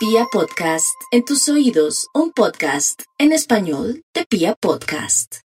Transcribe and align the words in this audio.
Pia 0.00 0.24
Podcast, 0.32 0.96
en 1.10 1.26
tus 1.26 1.46
oídos, 1.50 2.06
un 2.14 2.32
podcast 2.32 3.02
en 3.18 3.32
español 3.32 4.02
de 4.14 4.24
Pia 4.24 4.54
Podcast. 4.58 5.40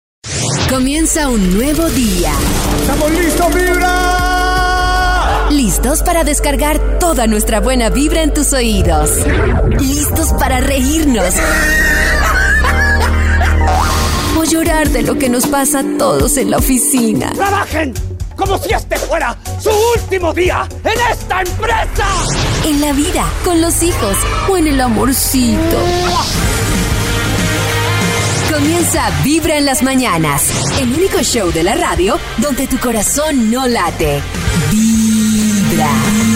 Comienza 0.69 1.29
un 1.29 1.53
nuevo 1.53 1.87
día. 1.91 2.33
¡Estamos 2.81 3.11
listos, 3.11 3.55
vibra! 3.55 5.47
Listos 5.51 6.03
para 6.03 6.25
descargar 6.25 6.99
toda 6.99 7.27
nuestra 7.27 7.61
buena 7.61 7.89
vibra 7.89 8.23
en 8.23 8.33
tus 8.33 8.51
oídos. 8.51 9.11
Listos 9.79 10.33
para 10.33 10.59
reírnos. 10.59 11.33
O 14.37 14.43
llorar 14.43 14.89
de 14.89 15.03
lo 15.03 15.17
que 15.17 15.29
nos 15.29 15.47
pasa 15.47 15.79
a 15.79 15.97
todos 15.97 16.35
en 16.35 16.51
la 16.51 16.57
oficina. 16.57 17.31
¡Trabajen! 17.31 17.93
Como 18.41 18.57
si 18.57 18.73
este 18.73 18.97
fuera 18.97 19.37
su 19.61 19.69
último 19.69 20.33
día 20.33 20.67
en 20.83 20.99
esta 21.11 21.41
empresa. 21.41 22.07
En 22.65 22.81
la 22.81 22.91
vida, 22.91 23.23
con 23.45 23.61
los 23.61 23.83
hijos 23.83 24.17
o 24.49 24.57
en 24.57 24.65
el 24.65 24.81
amorcito. 24.81 25.77
Comienza 28.51 29.11
Vibra 29.23 29.59
en 29.59 29.65
las 29.65 29.83
mañanas. 29.83 30.49
El 30.79 30.91
único 30.91 31.19
show 31.19 31.51
de 31.51 31.61
la 31.61 31.75
radio 31.75 32.17
donde 32.37 32.65
tu 32.65 32.79
corazón 32.79 33.51
no 33.51 33.67
late. 33.67 34.23
Vibra. 34.71 36.30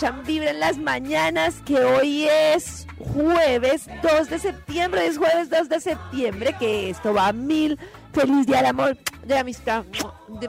Escuchan 0.00 0.24
Vibra 0.24 0.50
en 0.50 0.60
las 0.60 0.78
mañanas, 0.78 1.60
que 1.66 1.78
hoy 1.84 2.26
es 2.26 2.86
jueves 3.12 3.86
2 4.02 4.30
de 4.30 4.38
septiembre, 4.38 5.06
es 5.06 5.18
jueves 5.18 5.50
2 5.50 5.68
de 5.68 5.78
septiembre, 5.78 6.56
que 6.58 6.88
esto 6.88 7.12
va 7.12 7.28
a 7.28 7.32
mil. 7.34 7.78
Feliz 8.14 8.46
día 8.46 8.58
del 8.58 8.66
amor, 8.66 8.96
de 9.26 9.34
la 9.34 9.40
amistad. 9.40 9.84
de. 9.84 10.48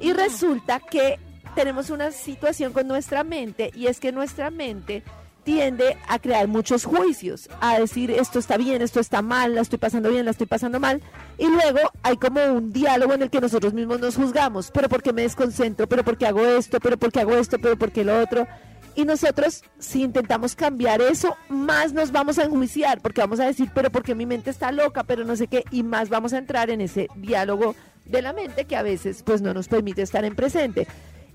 Y 0.00 0.14
resulta 0.14 0.80
que 0.80 1.18
tenemos 1.54 1.90
una 1.90 2.12
situación 2.12 2.72
con 2.72 2.88
nuestra 2.88 3.24
mente 3.24 3.70
y 3.74 3.88
es 3.88 4.00
que 4.00 4.10
nuestra 4.10 4.50
mente 4.50 5.02
tiende 5.44 5.98
a 6.08 6.18
crear 6.18 6.48
muchos 6.48 6.84
juicios, 6.84 7.50
a 7.60 7.78
decir 7.78 8.10
esto 8.10 8.38
está 8.38 8.56
bien, 8.56 8.80
esto 8.80 9.00
está 9.00 9.22
mal, 9.22 9.54
la 9.54 9.60
estoy 9.60 9.78
pasando 9.78 10.08
bien, 10.08 10.24
la 10.24 10.30
estoy 10.30 10.46
pasando 10.46 10.80
mal, 10.80 11.02
y 11.36 11.46
luego 11.46 11.80
hay 12.02 12.16
como 12.16 12.42
un 12.44 12.72
diálogo 12.72 13.12
en 13.12 13.22
el 13.22 13.30
que 13.30 13.40
nosotros 13.40 13.74
mismos 13.74 14.00
nos 14.00 14.16
juzgamos, 14.16 14.70
pero 14.70 14.88
¿por 14.88 15.02
qué 15.02 15.12
me 15.12 15.22
desconcentro? 15.22 15.88
¿Pero 15.88 16.04
por 16.04 16.16
qué 16.16 16.26
hago 16.26 16.46
esto? 16.46 16.78
¿Pero 16.80 16.96
por 16.96 17.10
qué 17.12 17.20
hago 17.20 17.34
esto? 17.34 17.58
¿Pero 17.58 17.76
por 17.76 17.90
qué 17.90 18.04
lo 18.04 18.20
otro? 18.20 18.46
Y 18.94 19.04
nosotros, 19.04 19.62
si 19.78 20.02
intentamos 20.02 20.54
cambiar 20.54 21.00
eso, 21.00 21.36
más 21.48 21.92
nos 21.92 22.12
vamos 22.12 22.38
a 22.38 22.44
enjuiciar, 22.44 23.00
porque 23.00 23.20
vamos 23.20 23.40
a 23.40 23.46
decir, 23.46 23.70
pero 23.74 23.90
porque 23.90 24.14
mi 24.14 24.26
mente 24.26 24.50
está 24.50 24.70
loca, 24.70 25.04
pero 25.04 25.24
no 25.24 25.34
sé 25.36 25.46
qué, 25.46 25.64
y 25.70 25.82
más 25.82 26.08
vamos 26.10 26.32
a 26.32 26.38
entrar 26.38 26.68
en 26.70 26.80
ese 26.80 27.08
diálogo 27.16 27.74
de 28.04 28.22
la 28.22 28.32
mente 28.32 28.64
que 28.66 28.76
a 28.76 28.82
veces 28.82 29.22
pues 29.22 29.40
no 29.40 29.54
nos 29.54 29.68
permite 29.68 30.02
estar 30.02 30.24
en 30.24 30.34
presente. 30.34 30.86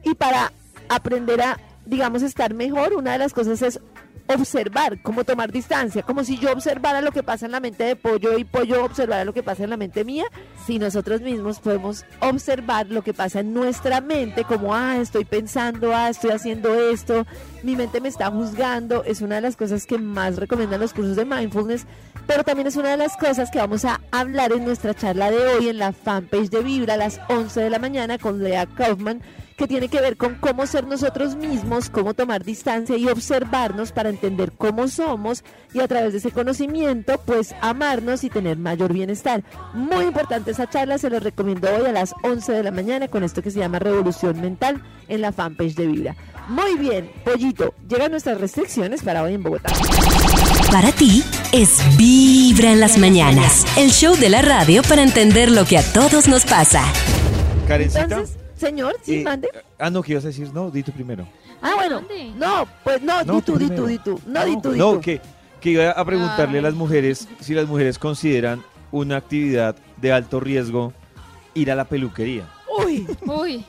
Y 0.04 0.14
para 0.14 0.52
aprender 0.90 1.42
a, 1.42 1.60
digamos, 1.86 2.22
estar 2.22 2.54
mejor, 2.54 2.94
una 2.94 3.14
de 3.14 3.18
las 3.18 3.34
cosas 3.34 3.62
es 3.62 3.80
observar, 4.28 5.02
como 5.02 5.24
tomar 5.24 5.52
distancia, 5.52 6.04
como 6.04 6.24
si 6.24 6.38
yo 6.38 6.52
observara 6.52 7.02
lo 7.02 7.12
que 7.12 7.24
pasa 7.24 7.46
en 7.46 7.52
la 7.52 7.60
mente 7.60 7.84
de 7.84 7.96
Pollo 7.96 8.38
y 8.38 8.44
Pollo 8.44 8.84
observara 8.84 9.26
lo 9.26 9.34
que 9.34 9.44
pasa 9.44 9.64
en 9.64 9.70
la 9.70 9.78
mente 9.78 10.04
mía, 10.04 10.26
si 10.66 10.80
nosotros 10.80 11.22
mismos 11.22 11.60
podemos 11.60 12.06
observar 12.20 12.88
lo 12.88 13.02
que 13.02 13.14
pasa 13.14 13.40
en 13.40 13.54
nuestra 13.54 14.02
mente, 14.02 14.44
como, 14.44 14.76
ah, 14.76 14.98
estoy 14.98 15.26
pensando, 15.26 15.96
ah, 15.96 16.10
estoy 16.10 16.32
haciendo 16.32 16.74
esto, 16.76 17.26
mi 17.64 17.76
mente 17.76 18.02
me 18.02 18.10
está 18.10 18.30
juzgando, 18.30 19.04
es 19.04 19.22
una 19.22 19.36
de 19.36 19.42
las 19.42 19.56
cosas 19.56 19.86
que 19.86 19.98
más 19.98 20.38
recomiendan 20.38 20.80
los 20.80 20.94
cursos 20.94 21.16
de 21.16 21.26
mindfulness, 21.26 21.86
pero 22.26 22.44
también 22.44 22.68
es 22.68 22.76
una 22.76 22.90
de 22.90 22.98
las 22.98 23.16
cosas 23.16 23.50
que 23.50 23.60
vamos 23.60 23.86
a 23.86 24.02
hablar 24.12 24.52
en 24.52 24.66
nuestra 24.66 24.94
charla 24.94 25.32
de 25.32 25.48
hoy 25.48 25.70
en 25.70 25.78
la 25.78 25.94
fanpage 25.94 26.50
de 26.50 26.62
Vibra 26.62 26.96
a 26.96 26.98
las 26.98 27.22
11 27.30 27.62
de 27.62 27.70
la 27.70 27.80
mañana 27.80 28.18
con 28.18 28.44
Lea 28.44 28.66
Kaufman, 28.66 29.22
que 29.58 29.68
tiene 29.68 29.90
que 29.90 30.00
ver 30.00 30.18
con 30.18 30.36
cómo 30.36 30.68
ser 30.68 30.86
nosotros 30.86 31.36
mismos, 31.36 31.90
cómo 31.90 32.14
tomar 32.14 32.44
distancia 32.44 32.96
y 32.96 33.08
observarnos 33.08 33.92
para 33.92 34.10
entender 34.10 34.52
cómo 34.52 34.88
somos 34.88 35.44
y 35.74 35.80
a 35.80 35.88
través 35.88 36.14
de 36.14 36.20
ese 36.20 36.32
conocimiento, 36.32 37.20
pues 37.26 37.56
amarnos 37.60 38.24
y 38.24 38.30
tener 38.30 38.58
mayor 38.58 38.94
bienestar. 38.94 39.44
Muy 39.74 40.06
importante 40.06 40.52
esa 40.52 40.70
charla, 40.70 41.00
se 41.00 41.10
los 41.10 41.24
recomiendo 41.24 41.68
hoy 41.76 41.88
a 41.88 41.92
las 41.92 42.14
11 42.22 42.52
de 42.52 42.64
la 42.64 42.72
mañana 42.72 43.08
con 43.08 43.24
esto 43.24 43.42
que 43.42 43.50
se 43.50 43.60
llama 43.60 43.80
Revolución 43.80 44.40
Mental 44.40 44.84
en 45.08 45.22
la 45.22 45.32
fanpage 45.32 45.74
de 45.74 45.88
Vibra. 45.88 46.16
Muy 46.48 46.78
bien, 46.78 47.10
Pollito, 47.26 47.74
llegan 47.90 48.12
nuestras 48.12 48.40
restricciones 48.40 49.02
para 49.02 49.24
hoy 49.24 49.34
en 49.34 49.44
Bogotá. 49.44 49.74
Para 50.72 50.92
ti 50.92 51.24
es 51.52 51.80
Vibra 51.98 52.72
en 52.72 52.80
las 52.80 53.00
mañanas. 53.00 53.66
El 53.76 53.90
show 53.90 54.16
de 54.16 54.30
la 54.30 54.44
radio 54.44 54.84
para 54.84 55.02
entender 55.02 55.50
lo 55.50 55.66
que 55.66 55.80
a 55.80 55.94
todos 55.94 56.28
nos 56.28 56.46
pasa. 56.46 56.84
Karencita. 57.68 58.04
Entonces, 58.04 58.47
señor, 58.58 58.96
sí, 59.04 59.22
eh, 59.22 59.24
mande. 59.24 59.50
ah, 59.80 59.90
no, 59.90 60.02
¿qué 60.04 60.12
ibas 60.14 60.26
a 60.26 60.28
decir? 60.28 60.52
No, 60.54 60.70
di 60.72 60.84
tú 60.84 60.92
primero. 60.92 61.28
Ah, 61.62 61.74
bueno, 61.76 62.02
no, 62.36 62.68
pues 62.84 63.02
no, 63.02 63.24
No, 63.24 63.36
di 63.36 63.42
tú, 63.42 63.58
di 63.58 63.70
tú, 63.70 63.86
di 63.88 63.98
tú. 64.00 64.22
No, 64.26 64.46
di 64.46 64.62
tú, 64.62 64.72
di 64.74 64.80
No, 64.80 64.94
tú. 64.94 65.02
que, 65.02 65.22
que 65.62 65.70
iba 65.72 65.92
a 65.92 66.06
preguntarle 66.06 66.60
a 66.60 66.62
las 66.62 66.74
mujeres 66.74 67.28
si 67.40 67.54
las 67.54 67.68
mujeres 67.68 67.98
consideran 67.98 68.64
una 68.92 69.18
actividad 69.18 69.76
de 69.98 70.12
alto 70.14 70.40
riesgo 70.40 70.94
ir 71.54 71.72
a 71.72 71.76
la 71.76 71.86
peluquería. 71.86 72.48
Uy, 72.86 73.08
Uy, 73.26 73.66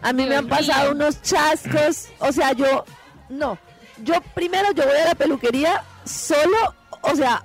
a 0.00 0.12
mí 0.14 0.24
me 0.26 0.36
han 0.36 0.48
pasado 0.48 0.92
unos 0.92 1.20
chascos, 1.20 2.08
o 2.20 2.32
sea, 2.32 2.52
yo, 2.52 2.84
no, 3.28 3.58
yo 4.02 4.14
primero 4.34 4.72
yo 4.72 4.84
voy 4.86 4.96
a 4.96 5.06
la 5.08 5.14
peluquería 5.14 5.82
solo, 6.04 6.56
o 7.02 7.14
sea, 7.14 7.44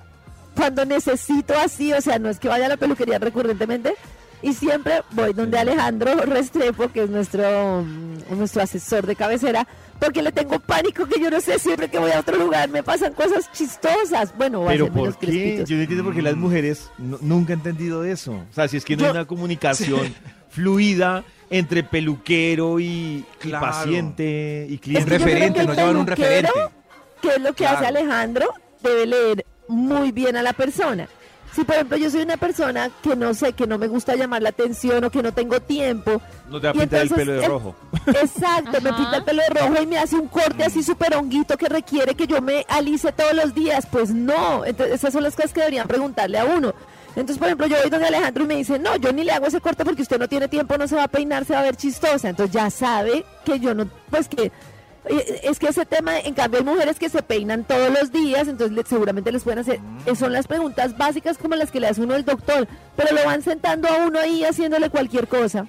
cuando 0.56 0.84
necesito 0.86 1.54
así, 1.58 1.92
o 1.92 2.00
sea, 2.00 2.18
no 2.18 2.30
es 2.30 2.38
que 2.38 2.48
vaya 2.48 2.64
a 2.66 2.68
la 2.70 2.76
peluquería 2.78 3.18
recurrentemente, 3.18 3.94
y 4.42 4.52
siempre 4.54 5.02
voy 5.12 5.32
donde 5.32 5.58
Alejandro 5.58 6.14
Restrepo, 6.16 6.88
que 6.88 7.04
es 7.04 7.10
nuestro, 7.10 7.82
mm, 7.82 8.36
nuestro 8.36 8.62
asesor 8.62 9.06
de 9.06 9.14
cabecera, 9.16 9.66
porque 10.00 10.20
le 10.22 10.32
tengo 10.32 10.58
pánico 10.58 11.06
que 11.06 11.20
yo 11.20 11.30
no 11.30 11.40
sé, 11.40 11.58
siempre 11.60 11.88
que 11.88 11.98
voy 11.98 12.10
a 12.10 12.18
otro 12.20 12.36
lugar 12.36 12.68
me 12.68 12.82
pasan 12.82 13.12
cosas 13.14 13.50
chistosas. 13.52 14.36
Bueno, 14.36 14.58
voy 14.60 14.68
a 14.68 14.70
Pero 14.72 14.92
¿por 14.92 15.16
qué? 15.16 15.26
crespitos. 15.26 15.68
Yo 15.68 15.76
no 15.76 15.82
entiendo 15.82 16.04
por 16.04 16.14
qué 16.14 16.22
las 16.22 16.34
mujeres 16.36 16.90
no- 16.98 17.18
nunca 17.20 17.52
he 17.52 17.56
entendido 17.56 18.04
eso. 18.04 18.32
O 18.32 18.52
sea, 18.54 18.66
si 18.68 18.76
es 18.76 18.84
que 18.84 18.96
no 18.96 19.04
hay 19.04 19.10
una 19.12 19.24
comunicación 19.26 20.12
fluida 20.50 21.24
entre 21.50 21.82
peluquero 21.84 22.80
y, 22.80 22.84
y 22.84 23.24
Claro. 23.38 23.66
paciente 23.66 24.66
y 24.68 24.74
Es 24.74 24.80
cliente. 24.80 25.10
que 25.10 25.18
referente, 25.18 25.64
nos 25.66 25.76
llevan 25.76 25.96
un 25.96 26.06
referente. 26.06 26.50
¿Qué 27.20 27.28
es 27.36 27.40
lo 27.40 27.52
que 27.52 27.66
hace. 27.66 27.86
Alejandro? 27.86 28.48
Debe 28.82 29.06
leer 29.06 29.46
muy 29.68 30.10
bien 30.12 30.36
a 30.36 30.42
la 30.42 30.52
persona. 30.52 31.08
Si 31.54 31.64
por 31.64 31.74
ejemplo 31.74 31.96
yo 31.98 32.08
soy 32.10 32.22
una 32.22 32.36
persona 32.38 32.90
que 33.02 33.14
no 33.14 33.34
sé, 33.34 33.52
que 33.52 33.66
no 33.66 33.76
me 33.76 33.86
gusta 33.86 34.14
llamar 34.16 34.42
la 34.42 34.48
atención 34.48 35.04
o 35.04 35.10
que 35.10 35.22
no 35.22 35.32
tengo 35.32 35.60
tiempo. 35.60 36.20
No 36.48 36.60
te 36.60 36.66
va 36.68 36.70
a 36.70 36.72
pintar 36.74 37.02
el 37.02 37.10
pelo 37.10 37.32
de 37.32 37.44
el- 37.44 37.50
rojo. 37.50 37.74
Exacto, 38.06 38.80
me 38.80 38.92
pinta 38.92 39.16
el 39.18 39.24
pelo 39.24 39.42
de 39.42 39.60
rojo 39.60 39.82
y 39.82 39.86
me 39.86 39.98
hace 39.98 40.16
un 40.16 40.28
corte 40.28 40.64
así 40.64 40.82
súper 40.82 41.14
honguito 41.14 41.56
que 41.58 41.68
requiere 41.68 42.14
que 42.14 42.26
yo 42.26 42.40
me 42.40 42.64
alice 42.68 43.12
todos 43.12 43.34
los 43.34 43.54
días. 43.54 43.86
Pues 43.90 44.10
no, 44.10 44.64
entonces 44.64 44.94
esas 44.96 45.12
son 45.12 45.22
las 45.22 45.36
cosas 45.36 45.52
que 45.52 45.60
deberían 45.60 45.86
preguntarle 45.88 46.38
a 46.38 46.44
uno. 46.46 46.72
Entonces, 47.14 47.36
por 47.36 47.48
ejemplo, 47.48 47.66
yo 47.66 47.76
voy 47.78 47.90
donde 47.90 48.06
Alejandro 48.06 48.44
y 48.44 48.46
me 48.46 48.56
dice, 48.56 48.78
no, 48.78 48.96
yo 48.96 49.12
ni 49.12 49.22
le 49.22 49.32
hago 49.32 49.44
ese 49.46 49.60
corte 49.60 49.84
porque 49.84 50.00
usted 50.00 50.18
no 50.18 50.28
tiene 50.28 50.48
tiempo, 50.48 50.78
no 50.78 50.88
se 50.88 50.96
va 50.96 51.04
a 51.04 51.08
peinar, 51.08 51.44
se 51.44 51.52
va 51.52 51.60
a 51.60 51.64
ver 51.64 51.76
chistosa. 51.76 52.30
Entonces 52.30 52.54
ya 52.54 52.70
sabe 52.70 53.26
que 53.44 53.60
yo 53.60 53.74
no, 53.74 53.86
pues 54.08 54.28
que 54.28 54.50
Es 55.04 55.58
que 55.58 55.66
ese 55.68 55.84
tema, 55.84 56.20
en 56.20 56.32
cambio, 56.34 56.60
hay 56.60 56.64
mujeres 56.64 56.98
que 56.98 57.08
se 57.08 57.22
peinan 57.22 57.64
todos 57.64 57.90
los 57.90 58.12
días, 58.12 58.46
entonces 58.46 58.76
le- 58.76 58.84
seguramente 58.84 59.32
les 59.32 59.42
pueden 59.42 59.58
hacer. 59.58 59.80
eh, 60.06 60.14
Son 60.14 60.32
las 60.32 60.46
preguntas 60.46 60.96
básicas 60.96 61.38
como 61.38 61.56
las 61.56 61.70
que 61.72 61.80
le 61.80 61.88
hace 61.88 62.02
uno 62.02 62.14
el 62.14 62.24
doctor, 62.24 62.68
pero 62.96 63.14
lo 63.14 63.24
van 63.24 63.42
sentando 63.42 63.88
a 63.88 64.06
uno 64.06 64.18
ahí 64.20 64.44
haciéndole 64.44 64.90
cualquier 64.90 65.26
cosa. 65.26 65.66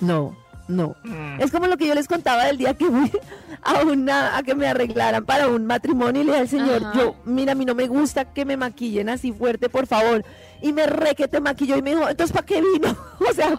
No, 0.00 0.34
no. 0.68 0.94
Es 1.38 1.50
como 1.50 1.66
lo 1.66 1.76
que 1.76 1.86
yo 1.86 1.94
les 1.94 2.08
contaba 2.08 2.44
del 2.46 2.56
día 2.56 2.72
que 2.74 2.86
fui 2.86 3.12
a 3.62 3.82
una 3.82 4.36
a 4.38 4.42
que 4.42 4.54
me 4.54 4.66
arreglaran 4.66 5.24
para 5.24 5.48
un 5.48 5.66
matrimonio 5.66 6.22
y 6.22 6.24
le 6.24 6.32
dije 6.32 6.40
al 6.42 6.48
señor, 6.48 6.82
Ajá. 6.84 6.98
yo, 6.98 7.16
mira, 7.24 7.52
a 7.52 7.54
mí 7.54 7.64
no 7.66 7.74
me 7.74 7.86
gusta 7.88 8.24
que 8.32 8.44
me 8.46 8.56
maquillen 8.56 9.08
así 9.10 9.32
fuerte, 9.32 9.68
por 9.68 9.86
favor. 9.86 10.24
Y 10.62 10.72
me 10.72 10.86
re 10.86 11.14
que 11.14 11.28
te 11.28 11.40
maquilló 11.40 11.76
y 11.76 11.82
me 11.82 11.90
dijo, 11.90 12.08
entonces 12.08 12.32
¿para 12.34 12.46
qué 12.46 12.60
vino? 12.60 12.96
o 13.20 13.32
sea, 13.32 13.58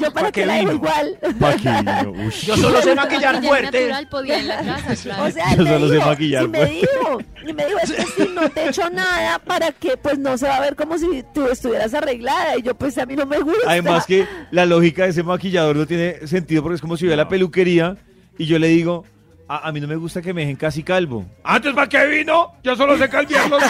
yo 0.00 0.12
para 0.12 0.32
qué 0.32 0.40
qué 0.40 0.46
la 0.46 0.54
dejo 0.54 0.68
vino? 0.70 0.74
igual. 0.74 1.18
Uy. 2.26 2.30
Yo 2.44 2.56
solo 2.56 2.82
sé 2.82 2.94
maquillar 2.94 3.42
fuerte. 3.42 3.80
natural 3.80 4.08
podía 4.08 4.38
en 4.38 4.48
la 4.48 4.62
casa, 4.62 4.96
claro. 5.02 5.24
O 5.24 5.30
sea, 5.30 5.56
Yo 5.56 5.66
solo 5.66 5.88
sé 5.88 5.94
dijo, 5.94 6.06
maquillar, 6.06 6.44
y 6.44 6.48
me 6.48 6.58
pues. 6.58 6.70
dijo, 6.70 7.18
y 7.46 7.52
me 7.52 7.66
dijo, 7.66 7.78
es 7.80 7.92
que 7.92 8.02
si 8.04 8.28
no 8.30 8.48
te 8.50 8.68
echo 8.68 8.90
nada, 8.90 9.38
¿para 9.38 9.72
qué? 9.72 9.96
Pues 9.96 10.18
no 10.18 10.36
se 10.38 10.46
va 10.46 10.56
a 10.56 10.60
ver 10.60 10.76
como 10.76 10.98
si 10.98 11.24
tú 11.34 11.46
estuvieras 11.48 11.94
arreglada. 11.94 12.56
Y 12.58 12.62
yo, 12.62 12.74
pues 12.74 12.96
a 12.98 13.06
mí 13.06 13.16
no 13.16 13.26
me 13.26 13.38
gusta. 13.38 13.68
Además 13.70 14.06
que 14.06 14.26
la 14.50 14.66
lógica 14.66 15.04
de 15.04 15.10
ese 15.10 15.22
maquillador 15.22 15.76
no 15.76 15.86
tiene 15.86 16.26
sentido 16.26 16.62
porque 16.62 16.76
es 16.76 16.80
como 16.80 16.96
si 16.96 17.04
yo 17.04 17.08
voy 17.08 17.14
a 17.14 17.16
la 17.18 17.28
peluquería 17.28 17.96
y 18.38 18.46
yo 18.46 18.58
le 18.58 18.68
digo, 18.68 19.04
a, 19.48 19.68
a 19.68 19.72
mí 19.72 19.80
no 19.80 19.86
me 19.86 19.96
gusta 19.96 20.22
que 20.22 20.32
me 20.32 20.40
dejen 20.42 20.56
casi 20.56 20.82
calvo. 20.82 21.26
¿Antes 21.44 21.74
para 21.74 21.88
qué 21.88 22.06
vino? 22.06 22.52
Yo 22.62 22.74
solo 22.76 22.96
sé 22.98 23.08
calviarlo. 23.08 23.58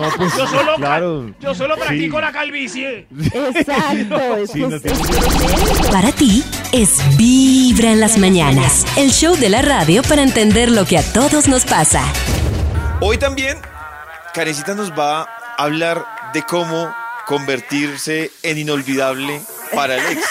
No, 0.00 0.08
pues 0.16 0.36
Yo 0.36 0.46
solo, 0.48 0.74
claro. 0.76 1.34
yo 1.40 1.54
solo 1.54 1.74
Sí. 1.76 1.80
practico 1.82 2.20
la 2.20 2.32
calvicie. 2.32 3.06
Exacto, 3.32 4.36
es 4.36 4.50
Sí, 4.50 4.60
no 4.60 4.80
tiene. 4.80 4.98
Para 5.92 6.10
ti 6.12 6.42
es 6.72 6.98
Vibra 7.16 7.92
en 7.92 8.00
las 8.00 8.18
mañanas, 8.18 8.84
el 8.96 9.10
show 9.12 9.36
de 9.36 9.48
la 9.50 9.62
radio 9.62 10.02
para 10.02 10.22
entender 10.22 10.70
lo 10.70 10.84
que 10.84 10.98
a 10.98 11.12
todos 11.12 11.46
nos 11.48 11.64
pasa. 11.64 12.02
Hoy 13.00 13.16
también, 13.18 13.58
Karencita 14.34 14.74
nos 14.74 14.90
va 14.92 15.20
a 15.22 15.28
hablar 15.58 16.04
de 16.32 16.42
cómo 16.42 16.92
convertirse 17.26 18.32
en 18.42 18.58
inolvidable 18.58 19.40
para 19.74 19.96
el 19.96 20.18
ex. 20.18 20.24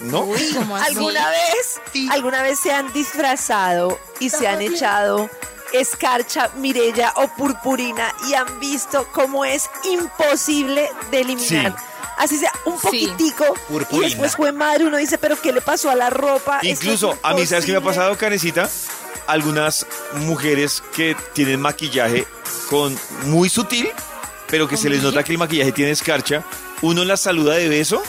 ¿No? 0.00 0.20
Uy, 0.22 0.52
¿cómo 0.54 0.76
así? 0.76 0.86
¿Alguna 0.96 1.28
vez, 1.30 1.80
alguna 2.10 2.42
vez 2.42 2.58
se 2.58 2.72
han 2.72 2.92
disfrazado 2.92 3.98
y 4.20 4.30
se 4.30 4.48
han 4.48 4.60
echado 4.62 5.28
escarcha, 5.72 6.50
mirella 6.56 7.12
o 7.16 7.28
purpurina 7.28 8.12
y 8.28 8.34
han 8.34 8.60
visto 8.60 9.06
cómo 9.12 9.44
es 9.44 9.70
imposible 9.84 10.90
de 11.10 11.20
eliminar? 11.20 11.74
Sí. 11.78 11.84
Así 12.18 12.36
sea, 12.38 12.52
un 12.66 12.78
Sí. 12.78 13.06
poquitico. 13.06 13.44
Y 13.68 13.72
Purpurina. 13.72 14.06
después 14.08 14.36
fue 14.36 14.52
madre, 14.52 14.84
uno 14.84 14.98
dice, 14.98 15.16
pero 15.18 15.40
¿qué 15.40 15.52
le 15.52 15.60
pasó 15.62 15.90
a 15.90 15.94
la 15.94 16.10
ropa? 16.10 16.58
Es 16.62 16.78
Incluso, 16.82 17.18
a 17.22 17.32
mí, 17.34 17.46
¿sabes 17.46 17.64
qué 17.64 17.72
me 17.72 17.78
ha 17.78 17.80
imposible". 17.80 18.00
pasado, 18.02 18.18
Karencita? 18.18 18.68
Algunas 19.26 19.86
mujeres 20.16 20.82
que 20.94 21.16
tienen 21.32 21.60
maquillaje 21.60 22.26
con 22.68 22.96
muy 23.24 23.48
sutil, 23.48 23.88
pero 24.48 24.68
que 24.68 24.76
se 24.76 24.90
les 24.90 25.02
nota 25.02 25.22
que 25.24 25.32
el 25.32 25.38
maquillaje 25.38 25.72
tiene 25.72 25.90
escarcha, 25.92 26.42
uno 26.82 27.04
las 27.04 27.20
saluda 27.22 27.54
de 27.54 27.68
beso 27.68 28.02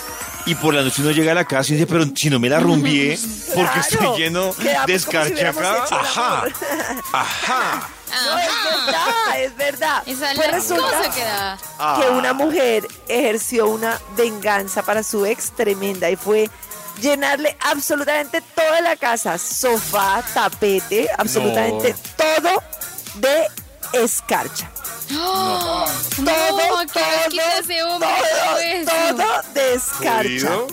y 0.45 0.55
por 0.55 0.73
la 0.73 0.81
noche 0.81 1.01
uno 1.01 1.11
llega 1.11 1.31
a 1.31 1.35
la 1.35 1.45
casa 1.45 1.71
y 1.71 1.75
dice, 1.75 1.87
pero 1.87 2.05
si 2.15 2.29
no 2.29 2.39
me 2.39 2.49
la 2.49 2.59
rumbié, 2.59 3.17
porque 3.55 3.71
Claro. 3.71 3.81
estoy 3.81 4.17
lleno 4.17 4.53
de 4.53 4.73
como 4.73 4.87
si 4.87 4.93
escarcha 4.93 5.33
hubiéramos 5.33 5.63
acá. 5.63 5.83
hecho 5.85 5.95
el 5.95 6.01
Ajá, 6.05 6.43
ajá. 7.13 7.89
No, 8.13 8.37
es 8.37 8.45
verdad, 8.85 9.39
es 9.41 9.55
verdad. 9.57 10.03
Esa 10.05 10.31
es 10.31 10.35
Pues 10.37 10.47
la 10.47 10.53
resulta 10.57 10.83
cosa 10.97 11.11
que 11.15 11.21
da. 11.23 11.57
Ah. 11.79 11.99
que 11.99 12.09
una 12.11 12.33
mujer 12.33 12.87
ejerció 13.07 13.67
una 13.67 13.99
venganza 14.15 14.83
para 14.83 15.01
su 15.01 15.25
ex 15.25 15.51
tremenda 15.55 16.09
y 16.11 16.15
fue 16.15 16.47
llenarle 17.01 17.57
absolutamente 17.61 18.41
toda 18.53 18.81
la 18.81 18.95
casa, 18.97 19.39
sofá, 19.39 20.23
tapete, 20.33 21.09
absolutamente 21.17 21.95
todo 22.15 22.61
de 23.15 23.47
escarcha. 23.93 24.69
No, 25.09 25.85
Todo, 26.15 26.85
qué 26.93 26.99
asquito 26.99 27.43
todo, 27.67 27.99
todo, 27.99 29.17
todo 29.17 29.53
de 29.53 29.73
escarcha. 29.73 30.23
Jodido. 30.23 30.67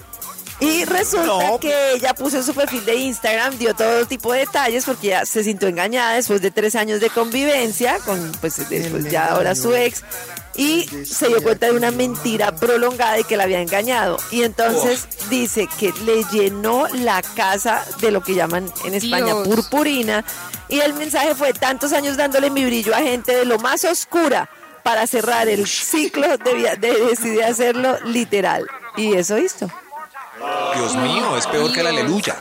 Y 0.63 0.85
resulta 0.85 1.27
No. 1.27 1.59
que 1.59 1.93
ella 1.95 2.13
puso 2.15 2.37
en 2.37 2.45
su 2.45 2.53
perfil 2.55 2.85
de 2.85 2.95
Instagram, 2.95 3.57
dio 3.57 3.75
todo 3.75 4.05
tipo 4.05 4.31
de 4.35 4.41
detalles 4.41 4.85
porque 4.85 5.07
ella 5.07 5.25
se 5.25 5.43
sintió 5.43 5.69
engañada 5.69 6.13
después 6.15 6.43
de 6.43 6.51
tres 6.51 6.75
años 6.77 7.01
de 7.01 7.09
convivencia 7.09 7.99
con, 8.05 8.31
pues, 8.43 8.69
después 8.69 9.11
ya 9.11 9.27
ahora 9.29 9.55
su 9.55 9.75
ex. 9.75 10.05
Y 10.61 10.87
se 11.07 11.29
dio 11.29 11.43
cuenta 11.43 11.67
de 11.67 11.73
una 11.73 11.91
mentira 11.91 12.55
prolongada 12.55 13.19
y 13.19 13.25
que 13.25 13.39
la 13.39 13.45
había 13.45 13.63
engañado. 13.63 14.19
Y 14.31 14.43
entonces 14.43 15.09
dice 15.31 15.67
que 15.79 15.91
le 16.05 16.23
llenó 16.25 16.87
la 16.89 17.23
casa 17.23 17.83
de 18.03 18.11
lo 18.11 18.23
que 18.23 18.35
llaman 18.35 18.71
en 18.85 18.93
España 18.93 19.33
Dios. 19.33 19.49
purpurina. 19.49 20.23
Y 20.69 20.81
el 20.81 20.93
mensaje 20.93 21.35
fue 21.35 21.55
tantos 21.55 21.95
años 21.95 22.19
dándole 22.19 22.51
mi 22.51 22.67
brillo 22.67 22.95
a 22.95 22.99
gente 22.99 23.35
de 23.35 23.47
lo 23.47 23.59
más 23.59 23.87
oscura 23.87 24.51
para 24.83 25.07
cerrar 25.07 25.49
el 25.49 25.67
ciclo, 25.67 26.27
debía, 26.37 26.77
de, 26.77 27.07
decidí 27.07 27.41
hacerlo 27.41 27.99
literal. 28.05 28.67
Y 28.99 29.15
eso 29.15 29.39
hizo. 29.39 29.67
Dios 30.75 30.95
mío, 30.97 31.39
es 31.39 31.47
peor 31.47 31.73
que 31.73 31.83
la 31.83 31.89
aleluya. 31.89 32.37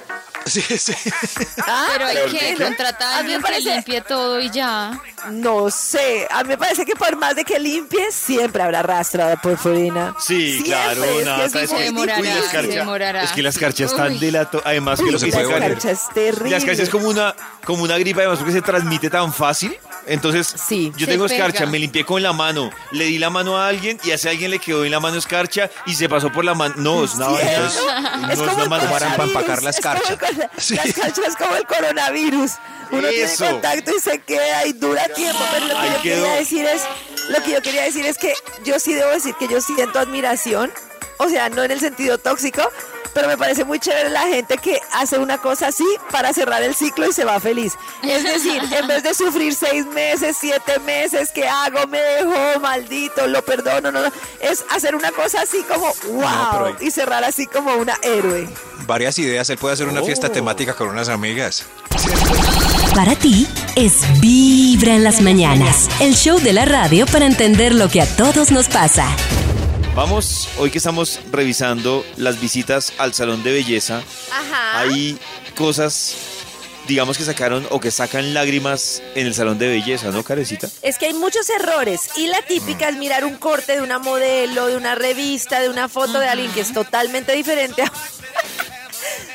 Sí, 0.60 0.62
sí. 0.78 0.94
Ah, 1.66 1.88
Pero 1.94 2.06
hay 2.08 2.32
que 2.32 2.56
contratar 2.64 3.02
a 3.14 3.18
alguien 3.20 3.38
que 3.38 3.44
parece- 3.44 3.74
limpie 3.76 4.02
todo 4.02 4.40
y 4.40 4.50
ya. 4.50 5.00
No 5.32 5.70
sé, 5.70 6.28
a 6.30 6.44
mí 6.44 6.50
me 6.50 6.58
parece 6.58 6.86
que 6.86 6.96
por 6.96 7.16
más 7.18 7.36
de 7.36 7.44
que 7.44 7.60
limpie, 7.60 8.12
siempre 8.12 8.64
habrá 8.64 8.82
rastro 8.82 9.26
de 9.28 9.38
purpurina. 9.38 10.16
Sí, 10.20 10.54
Siempre, 10.64 10.72
claro, 10.72 11.04
es 11.04 11.18
que 11.20 11.26
nada, 11.26 11.46
es 11.46 11.52
¿sabes 11.52 11.70
se 11.70 11.76
qué? 11.76 11.92
muy 11.92 12.08
demorará, 12.08 12.20
Uy, 12.22 12.28
la 12.54 12.62
demorará. 12.62 13.24
Es 13.24 13.32
que 13.32 13.42
la 13.44 13.50
escarcha 13.50 13.86
es 13.86 13.96
tan 13.96 14.14
Uy. 14.14 14.20
delato. 14.20 14.62
Además 14.66 15.00
que 15.00 15.06
Uy, 15.06 15.16
que 15.18 15.26
dice 15.26 15.38
Karen, 15.44 15.64
escarcha 15.64 15.92
es 15.92 16.10
terrible. 16.14 16.50
La 16.52 16.58
escarcha 16.58 16.84
es 16.84 16.90
como 16.90 17.08
una, 17.10 17.36
como 17.66 17.84
una 17.84 17.98
gripa, 17.98 18.22
además 18.22 18.40
porque 18.40 18.54
se 18.54 18.62
transmite 18.62 19.10
tan 19.10 19.34
fácil. 19.34 19.78
Entonces, 20.08 20.54
Sí. 20.68 20.92
yo 20.98 21.06
tengo 21.08 21.26
escarcha, 21.26 21.66
me 21.66 21.78
limpié 21.80 22.04
con 22.06 22.24
la 22.24 22.34
mano, 22.34 22.72
le 22.92 23.06
di 23.06 23.20
la 23.20 23.30
mano 23.30 23.58
a 23.58 23.68
alguien 23.68 24.00
y 24.04 24.12
a 24.12 24.16
ese 24.16 24.30
alguien 24.30 24.50
le 24.52 24.60
quedó 24.60 24.84
en 24.86 24.92
la 24.92 25.00
mano 25.00 25.18
escarcha 25.18 25.70
y 25.86 25.94
se 25.94 26.10
pasó 26.10 26.32
por 26.32 26.44
la 26.46 26.54
mano. 26.56 26.74
No, 26.78 27.04
es 27.04 27.14
es- 27.14 27.20
Es 27.20 27.82
no 28.22 28.32
es 28.32 28.40
como 28.40 28.54
una 28.54 28.64
el 28.64 28.70
mano 28.70 28.96
harán 28.96 29.12
para 29.12 29.24
empacar 29.26 29.64
la 29.64 29.70
es 29.70 29.80
como 29.80 29.94
el 29.94 30.00
escarcha? 30.10 30.50
Sí. 30.58 30.76
La 30.76 30.84
escarcha 30.84 31.22
es 31.28 31.36
como 31.36 31.56
el 31.56 31.66
coronavirus. 31.66 32.52
Uno 32.92 33.08
Eso. 33.08 33.36
tiene 33.38 33.52
contacto 33.54 33.92
y 33.96 34.00
se 34.00 34.20
queda 34.22 34.66
y 34.66 34.74
dura 34.74 35.08
tiempo. 35.10 35.40
Pero 35.52 35.66
lo 35.68 35.74
que 35.76 35.80
Ahí 35.80 35.90
yo 35.96 36.02
quedó. 36.02 36.24
quería 36.24 36.36
decir 36.40 36.66
es, 36.66 36.82
lo 37.30 37.44
que 37.44 37.52
yo 37.52 37.62
quería 37.62 37.84
decir 37.84 38.06
es 38.06 38.18
que 38.18 38.34
yo 38.66 38.80
sí 38.80 38.94
debo 38.94 39.12
decir 39.12 39.36
que 39.36 39.48
yo 39.48 39.62
siento 39.62 40.00
admiración. 40.00 40.72
O 41.20 41.30
sea, 41.30 41.50
no 41.50 41.64
en 41.64 41.72
el 41.72 41.80
sentido 41.80 42.18
tóxico, 42.18 42.62
pero 43.14 43.28
me 43.28 43.38
parece 43.38 43.64
muy 43.66 43.80
chévere 43.80 44.10
la 44.10 44.22
gente 44.28 44.58
que 44.58 44.80
hace 44.94 45.18
una 45.18 45.38
cosa 45.38 45.68
así 45.68 45.86
para 46.12 46.34
cerrar 46.34 46.64
el 46.64 46.76
ciclo 46.76 47.08
y 47.10 47.14
se 47.14 47.26
va 47.26 47.40
feliz. 47.40 47.74
Es 48.04 48.24
decir, 48.24 48.62
en 48.72 48.88
vez 48.88 49.04
de 49.04 49.14
sufrir 49.14 49.54
seis 49.56 49.86
meses, 49.88 50.38
siete 50.40 50.80
meses, 50.80 51.32
¿qué 51.34 51.48
hago? 51.48 51.88
Me 51.88 52.00
dejó, 52.00 52.60
maldito, 52.60 53.28
lo 53.28 53.44
perdono, 53.44 53.92
no, 53.92 54.02
no. 54.02 54.12
Es 54.40 54.64
hacer 54.72 54.96
una 54.96 55.12
cosa 55.12 55.42
así 55.42 55.64
como, 55.64 55.94
wow, 56.14 56.66
hay- 56.66 56.88
y 56.88 56.92
cerrar 56.92 57.24
así 57.24 57.48
como 57.48 57.76
una 57.76 57.98
héroe. 58.04 58.48
Varias 58.88 59.20
ideas. 59.20 59.50
Él 59.50 59.58
puede 59.58 59.74
hacer 59.74 59.88
una 59.88 60.02
fiesta 60.02 60.30
temática 60.32 60.74
con 60.74 60.88
unas 60.90 61.10
amigas. 61.10 61.66
Para 62.96 63.16
ti 63.16 63.48
es 63.76 64.02
Vibra 64.20 64.96
en 64.96 65.04
las 65.04 65.22
mañanas, 65.22 65.88
el 66.00 66.16
show 66.16 66.40
de 66.40 66.54
la 66.54 66.66
radio 66.66 67.06
para 67.06 67.26
entender 67.26 67.74
lo 67.76 67.88
que 67.90 68.02
a 68.02 68.06
todos 68.16 68.52
nos 68.52 68.68
pasa. 68.68 69.06
Vamos, 70.00 70.48
hoy 70.58 70.72
que 70.72 70.78
estamos 70.78 71.20
revisando 71.30 72.06
las 72.16 72.40
visitas 72.40 72.94
al 73.00 73.14
salón 73.14 73.44
de 73.44 73.52
belleza, 73.52 74.02
Ajá. 74.32 74.80
hay 74.80 75.20
cosas, 75.58 76.16
digamos 76.88 77.18
que 77.18 77.26
sacaron 77.26 77.68
o 77.70 77.82
que 77.82 77.92
sacan 77.92 78.34
lágrimas 78.34 79.04
en 79.16 79.28
el 79.28 79.34
salón 79.34 79.60
de 79.60 79.68
belleza, 79.68 80.12
¿no, 80.12 80.24
Carecita? 80.24 80.70
Es 80.84 80.98
que 80.98 81.08
hay 81.08 81.14
muchos 81.14 81.50
errores 81.50 82.12
y 82.16 82.28
la 82.28 82.42
típica 82.44 82.88
es 82.88 82.96
mirar 82.96 83.26
un 83.26 83.36
corte 83.36 83.74
de 83.74 83.82
una 83.82 84.00
modelo, 84.00 84.68
de 84.68 84.78
una 84.78 84.96
revista, 84.96 85.60
de 85.60 85.68
una 85.68 85.90
foto 85.90 86.18
de 86.18 86.30
alguien 86.30 86.50
que 86.54 86.62
es 86.62 86.72
totalmente 86.72 87.34
diferente 87.34 87.82
a... 87.82 87.92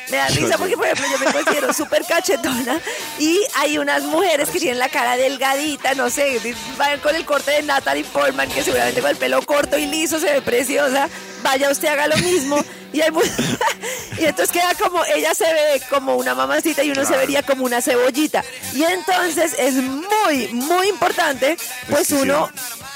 Me 0.09 0.17
da 0.17 0.27
risa 0.27 0.57
porque, 0.57 0.77
por 0.77 0.85
ejemplo, 0.85 1.05
yo 1.11 1.25
me 1.25 1.31
considero 1.31 1.73
súper 1.73 2.05
cachetona 2.05 2.79
y 3.19 3.39
hay 3.55 3.77
unas 3.77 4.03
mujeres 4.03 4.49
que 4.49 4.59
tienen 4.59 4.79
la 4.79 4.89
cara 4.89 5.17
delgadita, 5.17 5.93
no 5.95 6.09
sé, 6.09 6.39
van 6.77 6.99
con 6.99 7.15
el 7.15 7.25
corte 7.25 7.51
de 7.51 7.63
Natalie 7.63 8.03
Portman, 8.03 8.49
que 8.49 8.63
seguramente 8.63 9.01
con 9.01 9.09
el 9.09 9.17
pelo 9.17 9.41
corto 9.41 9.77
y 9.77 9.85
liso 9.85 10.19
se 10.19 10.31
ve 10.31 10.41
preciosa. 10.41 11.09
Vaya 11.41 11.69
usted, 11.69 11.87
haga 11.87 12.07
lo 12.07 12.17
mismo. 12.17 12.63
Y, 12.91 13.01
hay 13.01 13.11
y 14.19 14.25
entonces 14.25 14.51
queda 14.51 14.73
como, 14.75 15.03
ella 15.05 15.33
se 15.33 15.45
ve 15.45 15.81
como 15.89 16.15
una 16.15 16.33
mamacita 16.33 16.83
y 16.83 16.91
uno 16.91 17.05
se 17.05 17.17
vería 17.17 17.43
como 17.43 17.65
una 17.65 17.81
cebollita. 17.81 18.43
Y 18.73 18.83
entonces 18.83 19.55
es 19.57 19.75
muy, 19.75 20.47
muy 20.53 20.87
importante, 20.87 21.57
pues 21.89 22.11
uno 22.11 22.49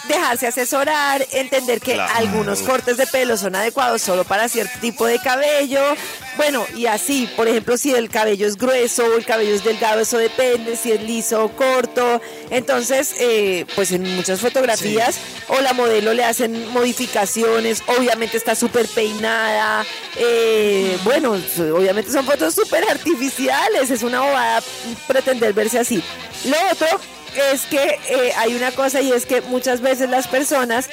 dejarse 0.10 0.48
asesorar, 0.48 1.26
entender 1.32 1.80
que 1.80 1.94
Claro. 1.94 2.14
algunos 2.18 2.60
cortes 2.64 2.98
de 2.98 3.08
pelo 3.08 3.38
son 3.38 3.56
adecuados 3.56 4.02
solo 4.02 4.26
para 4.26 4.50
cierto 4.50 4.78
tipo 4.82 5.06
de 5.06 5.20
cabello. 5.20 5.82
Bueno, 6.36 6.66
y 6.76 6.86
así, 6.86 7.30
por 7.36 7.48
ejemplo, 7.48 7.78
si 7.78 7.94
el 7.94 8.10
cabello 8.10 8.48
es 8.48 8.56
grueso 8.58 9.06
o 9.06 9.18
el 9.18 9.26
cabello 9.26 9.54
es 9.56 9.64
delgado, 9.64 10.00
eso 10.02 10.18
depende, 10.18 10.76
si 10.76 10.92
es 10.92 11.02
liso 11.04 11.44
o 11.46 11.50
corto. 11.56 12.22
Entonces, 12.50 13.14
eh, 13.20 13.66
pues 13.76 13.92
en 13.92 14.04
muchas 14.16 14.40
fotografías 14.40 15.18
o 15.50 15.60
la 15.62 15.74
modelo 15.74 16.14
le 16.14 16.24
hacen 16.24 16.70
modificaciones, 16.72 17.84
obviamente 17.88 18.38
está 18.38 18.56
súper 18.56 18.88
peinada. 18.88 19.86
eh, 20.22 20.98
bueno, 21.04 21.32
obviamente 21.74 22.12
son 22.12 22.26
fotos 22.26 22.54
súper 22.56 22.84
artificiales, 22.90 23.90
es 23.90 24.04
una 24.04 24.22
bobada 24.22 24.62
pretender 25.08 25.54
verse 25.54 25.80
así. 25.80 26.04
Lo 26.46 26.58
otro 26.72 26.88
es 27.52 27.62
que 27.66 28.00
eh, 28.10 28.34
hay 28.38 28.56
una 28.56 28.72
cosa 28.72 29.02
y 29.02 29.12
es 29.12 29.26
que 29.26 29.42
muchas 29.42 29.82
veces 29.82 30.10
las 30.10 30.28
personas 30.28 30.90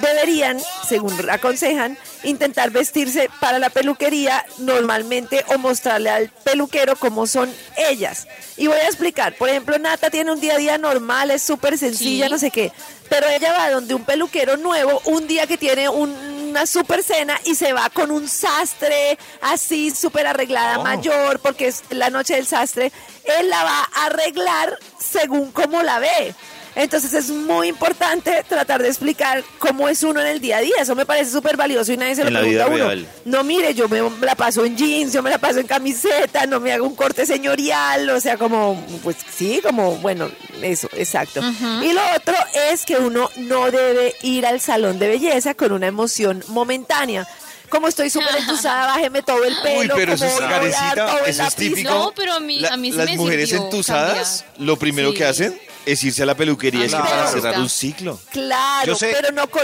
deberían, 0.00 0.58
según 0.88 1.28
aconsejan, 1.30 1.98
intentar 2.22 2.70
vestirse 2.70 3.28
para 3.40 3.58
la 3.58 3.70
peluquería 3.70 4.44
normalmente 4.58 5.44
o 5.48 5.58
mostrarle 5.58 6.10
al 6.10 6.28
peluquero 6.28 6.96
cómo 6.96 7.26
son 7.26 7.52
ellas. 7.76 8.26
Y 8.56 8.66
voy 8.68 8.76
a 8.78 8.86
explicar, 8.86 9.34
por 9.36 9.48
ejemplo, 9.48 9.78
Nata 9.78 10.10
tiene 10.10 10.32
un 10.32 10.40
día 10.40 10.54
a 10.54 10.58
día 10.58 10.78
normal, 10.78 11.30
es 11.30 11.42
súper 11.42 11.76
sencilla, 11.76 12.26
Sí. 12.26 12.32
no 12.32 12.38
sé 12.38 12.50
qué, 12.50 12.72
pero 13.08 13.26
ella 13.28 13.52
va 13.52 13.70
donde 13.70 13.94
un 13.94 14.04
peluquero 14.04 14.56
nuevo 14.56 15.02
un 15.06 15.26
día 15.26 15.46
que 15.46 15.58
tiene 15.58 15.88
un- 15.88 16.40
una 16.50 16.66
super 16.66 17.02
cena 17.04 17.40
y 17.44 17.54
se 17.54 17.72
va 17.72 17.90
con 17.90 18.10
un 18.10 18.28
sastre 18.28 19.16
así 19.40 19.90
súper 19.92 20.26
arreglada 20.26 20.78
Oh. 20.78 20.82
mayor 20.82 21.38
porque 21.40 21.68
es 21.68 21.82
la 21.90 22.10
noche 22.10 22.34
del 22.34 22.46
sastre, 22.46 22.90
él 23.38 23.48
la 23.48 23.62
va 23.62 23.88
a 23.94 24.06
arreglar 24.06 24.76
según 25.00 25.50
cómo 25.50 25.82
la 25.82 25.98
ve. 25.98 26.34
Entonces 26.76 27.12
es 27.14 27.30
muy 27.30 27.66
importante 27.66 28.44
tratar 28.48 28.80
de 28.80 28.88
explicar 28.88 29.42
cómo 29.58 29.88
es 29.88 30.04
uno 30.04 30.20
en 30.20 30.28
el 30.28 30.40
día 30.40 30.58
a 30.58 30.60
día. 30.60 30.76
Eso 30.80 30.94
me 30.94 31.04
parece 31.04 31.32
súper 31.32 31.56
valioso 31.56 31.92
y 31.92 31.96
nadie 31.96 32.14
se 32.14 32.22
lo 32.22 32.28
En 32.28 32.34
la 32.34 32.40
pregunta 32.40 32.64
vida 32.68 32.72
a 32.72 32.76
uno. 32.76 32.86
real. 32.86 33.08
No, 33.24 33.42
mire, 33.42 33.74
yo 33.74 33.88
me 33.88 34.00
la 34.24 34.36
paso 34.36 34.64
en 34.64 34.76
jeans, 34.76 35.12
yo 35.12 35.20
me 35.20 35.30
la 35.30 35.38
paso 35.38 35.58
en 35.58 35.66
camiseta, 35.66 36.46
no 36.46 36.60
me 36.60 36.72
hago 36.72 36.86
un 36.86 36.94
corte 36.94 37.26
señorial, 37.26 38.08
o 38.10 38.20
sea, 38.20 38.36
como, 38.38 38.80
pues 39.02 39.16
sí, 39.34 39.60
como, 39.64 39.96
bueno, 39.96 40.30
eso, 40.62 40.88
exacto. 40.92 41.40
Y 41.82 41.92
lo 41.92 42.02
otro 42.16 42.36
es 42.70 42.86
que 42.86 42.96
uno 42.96 43.28
no 43.36 43.70
debe 43.72 44.14
ir 44.22 44.46
al 44.46 44.60
salón 44.60 45.00
de 45.00 45.08
belleza 45.08 45.54
con 45.54 45.72
una 45.72 45.88
emoción 45.88 46.44
momentánea. 46.48 47.26
Como 47.70 47.88
estoy 47.88 48.10
súper 48.10 48.36
entusada, 48.36 48.86
bájeme 48.88 49.22
todo 49.22 49.44
el 49.44 49.54
pelo. 49.62 49.80
Uy, 49.80 49.90
pero 49.94 50.12
eso 50.14 50.24
es 50.26 50.34
carecita, 50.40 51.18
eso 51.26 51.42
la 51.42 51.48
es 51.48 51.54
típico. 51.54 51.90
No, 51.90 52.12
pero 52.14 52.34
a 52.34 52.40
mí- 52.40 52.64
a 52.64 52.76
mí 52.76 52.90
sí 52.90 52.98
las 52.98 53.06
me 53.06 53.16
mujeres 53.16 53.52
entusadas, 53.52 54.42
cambiar. 54.42 54.66
lo 54.68 54.76
primero 54.76 55.10
Sí. 55.12 55.16
que 55.18 55.24
hacen 55.24 55.60
es 55.86 56.02
irse 56.04 56.22
a 56.22 56.26
la 56.26 56.34
peluquería, 56.34 56.84
es 56.84 56.92
que 56.92 56.98
para 57.00 57.26
cerrar 57.28 57.58
un 57.58 57.68
ciclo. 57.70 58.20
Claro, 58.32 58.86
Yo 58.86 58.94
sé- 58.96 59.12
pero 59.18 59.32
no 59.32 59.48
con 59.48 59.62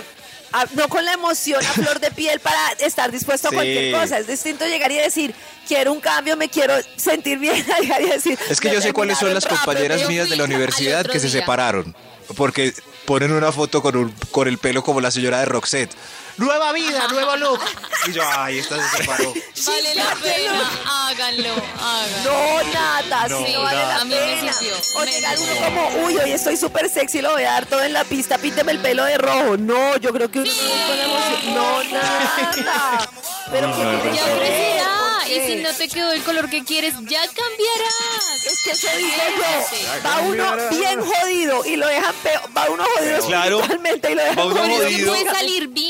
a- 0.52 0.64
no 0.74 0.88
con 0.88 1.04
la 1.04 1.12
emoción 1.12 1.62
a 1.62 1.68
flor 1.72 1.98
de 2.00 2.10
piel 2.12 2.38
para 2.40 2.58
estar 2.78 3.10
dispuesto 3.10 3.48
a 3.48 3.50
Sí. 3.50 3.56
cualquier 3.56 3.92
cosa. 3.92 4.18
Es 4.18 4.26
distinto 4.28 4.64
llegar 4.64 4.90
y 4.92 4.94
decir, 4.96 5.34
quiero 5.66 5.92
un 5.92 6.00
cambio, 6.00 6.36
me 6.36 6.48
quiero 6.48 6.74
sentir 6.96 7.38
bien. 7.38 7.66
a 7.76 7.80
llegar 7.80 8.00
y 8.00 8.06
decir, 8.06 8.38
Es 8.48 8.60
que 8.60 8.70
yo 8.72 8.80
sé 8.80 8.92
cuáles 8.92 9.18
son 9.18 9.34
las 9.34 9.44
"Me 9.44 9.48
terminaron 9.50 9.64
compañeras 9.66 10.00
rápido". 10.02 10.10
mías 10.10 10.30
de 10.30 10.36
la 10.36 10.44
universidad 10.44 11.04
que 11.04 11.18
se 11.20 11.28
separaron. 11.28 11.94
Porque 12.36 12.72
ponen 13.04 13.32
una 13.32 13.52
foto 13.52 13.82
con, 13.82 13.96
un- 13.96 14.14
con 14.30 14.48
el 14.48 14.58
pelo 14.58 14.82
como 14.82 15.00
la 15.00 15.10
señora 15.10 15.40
de 15.40 15.44
Roxette. 15.46 15.90
Nueva 16.36 16.72
vida, 16.72 17.08
nuevo 17.08 17.36
look. 17.36 17.60
Y 18.06 18.12
yo, 18.12 18.22
ay, 18.36 18.58
esta 18.58 18.76
se 18.90 18.98
separó. 18.98 19.32
Vale 19.66 19.94
la 19.94 20.14
pena, 20.16 20.70
háganlo, 21.06 21.54
háganlo. 21.80 22.30
No, 22.30 22.72
nada, 22.72 23.28
No, 23.28 23.38
sí, 23.46 23.52
no 23.54 23.62
vale 23.62 23.78
la 23.80 23.98
pena. 24.04 24.52
O 24.96 25.04
llegar 25.04 25.38
uno 25.38 25.52
como, 25.64 25.88
uy, 26.04 26.16
hoy 26.18 26.32
estoy 26.32 26.56
súper 26.56 26.90
sexy, 26.90 27.22
lo 27.22 27.32
voy 27.32 27.44
a 27.44 27.52
dar 27.52 27.66
todo 27.66 27.82
en 27.82 27.92
la 27.94 28.04
pista, 28.04 28.36
pínteme 28.38 28.72
el 28.72 28.80
pelo 28.80 29.04
de 29.04 29.16
rojo. 29.18 29.56
No, 29.56 29.96
yo 29.96 30.12
creo 30.12 30.30
que 30.30 30.40
uno 30.40 30.50
no 30.52 30.86
con 30.86 30.98
emoción. 30.98 31.54
No, 31.54 31.84
nada. 31.84 33.10
Pero 33.50 33.68
que 33.70 33.76
tiene 33.76 34.16
Ya 34.16 34.24
crecerá, 34.36 35.18
¿por 35.22 35.30
y 35.30 35.40
si 35.46 35.56
no 35.62 35.72
te 35.72 35.88
quedó 35.88 36.12
el 36.12 36.22
color 36.24 36.50
que 36.50 36.64
quieres, 36.64 36.94
ya 37.02 37.20
cambiarás. 37.28 38.44
Es 38.44 38.62
que 38.64 38.74
se 38.74 38.96
dice 38.98 39.22
yo, 39.36 39.76
Sí. 39.76 39.84
va 40.04 40.18
uno 40.20 40.56
bien 40.70 41.00
jodido 41.00 41.64
y 41.64 41.76
lo 41.76 41.86
dejan 41.86 42.14
peor, 42.24 42.42
va 42.56 42.66
uno 42.70 42.84
jodido 42.96 43.26
Claro, 43.26 43.58
y 43.64 44.14
lo 44.14 44.22
dejan 44.22 44.38
va 44.38 44.44
uno 44.46 44.56
jodido. 44.56 45.08
puede 45.12 45.24
salir 45.30 45.68
bien, 45.68 45.85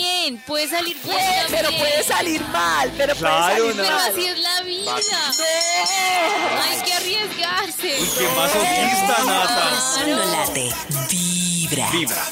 puede 0.47 0.68
salir 0.68 0.97
bien 1.02 1.16
pero 1.50 1.68
puede 1.71 2.02
salir 2.04 2.40
mal, 2.49 2.92
pero 2.97 3.14
Claro, 3.14 3.56
puede 3.64 3.75
salir 3.75 3.76
no. 3.76 3.83
Pero 3.83 3.97
mal. 3.97 4.11
así 4.11 4.26
es 4.26 4.38
la 4.40 4.61
vida. 4.62 4.97
Hay 6.62 6.80
que 6.83 6.92
arriesgarse. 6.92 8.00
Uy, 8.00 8.09
qué 8.18 8.28
masoquista, 8.37 9.25
Nata. 9.25 9.54
Corazón 9.71 10.11
no 10.11 10.25
late. 10.25 10.71
Vibra. 11.11 11.90
Vibra. 11.90 12.23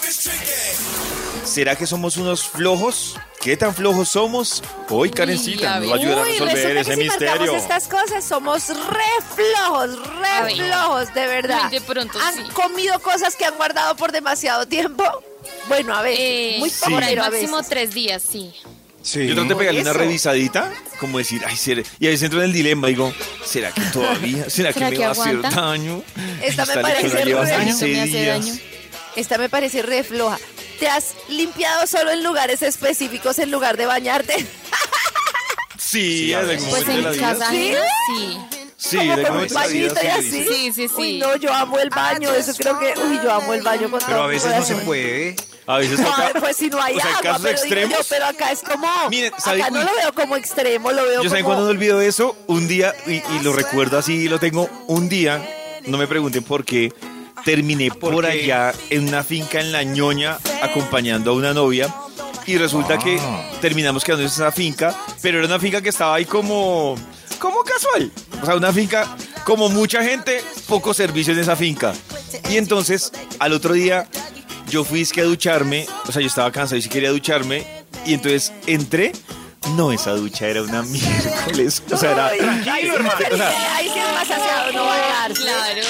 ¿Será 1.45 1.77
que 1.77 1.87
somos 1.87 2.17
unos 2.17 2.45
flojos? 2.49 3.17
¿Qué 3.41 3.57
tan 3.57 3.75
flojos 3.75 4.09
somos? 4.09 4.63
Hoy, 4.89 5.11
Karencita, 5.11 5.79
nos 5.79 5.91
va 5.91 5.95
a 5.95 5.99
ayudar 5.99 6.19
a 6.21 6.25
resolver 6.25 6.77
ese 6.79 6.91
que 6.91 6.97
si 6.97 7.03
misterio. 7.03 7.55
estas 7.57 7.87
cosas 7.89 8.25
somos 8.25 8.69
re 8.69 9.25
flojos, 9.37 9.91
re 10.19 10.55
flojos, 10.57 11.13
de 11.15 11.27
verdad. 11.27 11.63
Muy 11.65 11.71
de 11.73 11.81
pronto, 11.83 12.19
¿Han 12.19 12.35
sí. 12.35 12.43
comido 12.55 12.99
cosas 13.01 13.37
que 13.37 13.45
han 13.45 13.55
guardado 13.57 13.95
por 13.97 14.13
demasiado 14.13 14.67
tiempo? 14.67 15.05
Bueno, 15.69 15.95
a 15.95 16.03
ver, 16.03 16.17
Eh, 16.19 16.57
muy 16.59 16.71
por 16.71 17.03
ahí 17.05 17.17
máximo 17.17 17.57
veces. 17.59 17.69
tres 17.71 17.95
días, 17.95 18.23
sí. 18.23 18.53
Sí. 19.03 19.27
Yo 19.27 19.35
trato 19.35 19.51
de 19.51 19.57
pegarle 19.57 19.81
una 19.83 19.93
revisadita, 19.93 20.73
como 20.99 21.19
decir, 21.19 21.43
ay, 21.47 21.57
será- 21.57 21.83
y 22.01 22.07
a 22.07 22.11
veces 22.11 22.23
entro 22.25 22.39
en 22.41 22.47
el 22.47 22.53
dilema, 22.55 22.89
digo, 22.89 23.13
¿será 23.45 23.71
que 23.73 23.83
todavía? 23.93 24.49
¿Será, 24.49 24.73
¿Será 24.73 24.89
que 24.89 24.95
me 24.95 24.97
que 24.97 25.03
va 25.03 25.09
a 25.09 25.13
hacer 25.13 25.37
aguanta? 25.37 25.61
daño? 25.61 26.03
Esta 26.43 26.65
me 26.67 26.75
parece 26.79 27.09
re- 27.09 27.35
15 27.65 27.87
me 27.87 28.01
hace 28.03 28.27
daño. 28.27 28.55
Esta 29.17 29.39
me 29.39 29.49
parece 29.51 29.83
re 29.83 30.03
floja. 30.05 30.39
¿Te 30.81 30.89
has 30.89 31.15
limpiado 31.29 31.87
solo 31.87 32.11
en 32.13 32.25
lugares 32.25 32.63
específicos 32.63 33.39
en 33.39 33.51
lugar 33.51 33.77
de 33.77 33.87
bañarte? 33.87 34.35
Sí, 35.79 36.33
algún 36.33 36.69
Pues 36.71 36.89
en 36.89 37.19
casa 37.21 37.51
¿Sí? 37.51 37.73
sí. 38.17 38.39
Sí, 38.91 38.99
Como 38.99 39.23
con 39.23 39.37
un 39.37 39.43
de 39.43 39.47
vida 39.47 39.61
bañito 39.61 39.95
y 39.95 39.99
sí, 40.01 40.07
así. 40.09 40.31
sí. 40.31 40.45
Sí, 40.49 40.73
sí, 40.75 40.89
sí. 40.89 40.95
Uy, 40.97 41.19
no, 41.19 41.37
yo 41.37 41.53
amo 41.53 41.79
el 41.79 41.89
baño. 41.91 42.33
Eso 42.35 42.53
creo 42.57 42.79
que. 42.79 42.93
Uy, 43.01 43.19
yo 43.23 43.33
amo 43.33 43.55
el 43.55 43.63
baño 43.63 43.91
con 43.91 44.01
Pero 44.01 44.13
todo 44.13 44.23
a 44.25 44.27
veces 44.27 44.55
no 44.55 44.63
se 44.65 44.75
puede. 44.77 45.37
A 45.67 45.79
veces 45.79 45.99
No, 45.99 46.11
pues 46.41 46.57
si 46.59 46.69
no 46.69 46.83
hay 46.83 46.97
o 46.97 47.01
sea, 47.01 47.09
en 47.09 47.17
agua, 47.17 47.23
casos 47.23 47.43
pero, 47.43 47.59
extremos. 47.59 47.99
yo, 47.99 48.05
pero 48.11 48.27
acá 48.27 48.53
es 48.53 48.61
como. 48.61 48.87
Miren, 49.09 49.33
¿sabe- 49.39 49.63
acá 49.63 49.71
no 49.71 49.83
lo 49.83 49.95
veo 49.95 50.13
como 50.13 50.37
extremo, 50.37 50.93
lo 50.93 51.03
veo 51.05 51.23
Yo 51.23 51.31
saben 51.31 51.45
cuando 51.47 51.65
no 51.65 51.71
olvido 51.71 52.03
eso, 52.03 52.37
un 52.49 52.69
día, 52.69 52.95
y, 53.07 53.13
y 53.15 53.41
lo 53.43 53.55
recuerdo 53.55 53.97
así, 53.99 54.29
lo 54.29 54.39
tengo 54.39 54.69
un 54.89 55.09
día, 55.09 55.43
no 55.87 55.97
me 55.97 56.07
pregunten 56.07 56.43
por 56.45 56.67
qué, 56.67 56.93
terminé 57.47 57.91
por 57.91 58.27
allá 58.27 58.75
en 58.91 59.09
una 59.09 59.25
finca 59.25 59.59
en 59.61 59.73
La 59.73 59.83
Ñoña 59.85 60.37
acompañando 60.63 61.31
a 61.31 61.35
una 61.35 61.55
novia 61.55 61.95
y 62.47 62.59
resulta 62.59 62.99
que 62.99 63.19
terminamos 63.63 64.05
quedando 64.05 64.23
en 64.25 64.29
esa 64.29 64.53
finca, 64.53 64.95
pero 65.23 65.39
era 65.39 65.47
una 65.47 65.59
finca 65.59 65.81
que 65.81 65.89
estaba 65.89 66.17
ahí 66.17 66.27
como, 66.27 66.95
como 67.39 67.63
casual, 67.63 68.13
o 68.45 68.47
sea, 68.47 68.57
una 68.57 68.73
finca 68.73 69.17
como 69.45 69.69
mucha 69.69 70.03
gente, 70.05 70.43
poco 70.69 70.95
servicio 70.95 71.33
en 71.33 71.41
esa 71.41 71.57
finca. 71.57 71.93
Y 72.51 72.57
entonces, 72.57 73.11
al 73.39 73.53
otro 73.53 73.75
día, 73.75 74.07
yo 74.71 74.85
fui 74.85 75.01
es 75.03 75.13
que 75.13 75.21
a 75.21 75.25
ducharme, 75.25 75.87
o 76.07 76.13
sea, 76.13 76.21
yo 76.23 76.29
estaba 76.29 76.51
cansado 76.53 76.77
y 76.79 76.83
sí 76.83 76.89
quería 76.89 77.11
ducharme, 77.11 77.67
y 78.07 78.15
entonces 78.15 78.53
entré. 78.67 79.13
No, 79.77 79.93
esa 79.93 80.11
ducha 80.13 80.47
era 80.47 80.63
una 80.63 80.83
miércoles. 80.85 81.83
O 81.91 81.97
sea, 81.97 82.13
era. 82.13 82.27
Ay, 82.29 82.41
ahí, 82.71 82.83
sí 82.83 82.91
O 82.91 83.37
sea, 83.37 83.49
me- 83.49 83.67
ahí 83.67 83.89
sí 83.93 83.99
es 83.99 84.13
más 84.15 84.31
aseado 84.31 84.73
no 84.73 84.85
bañarse. 84.85 85.43
Claro. 85.43 85.81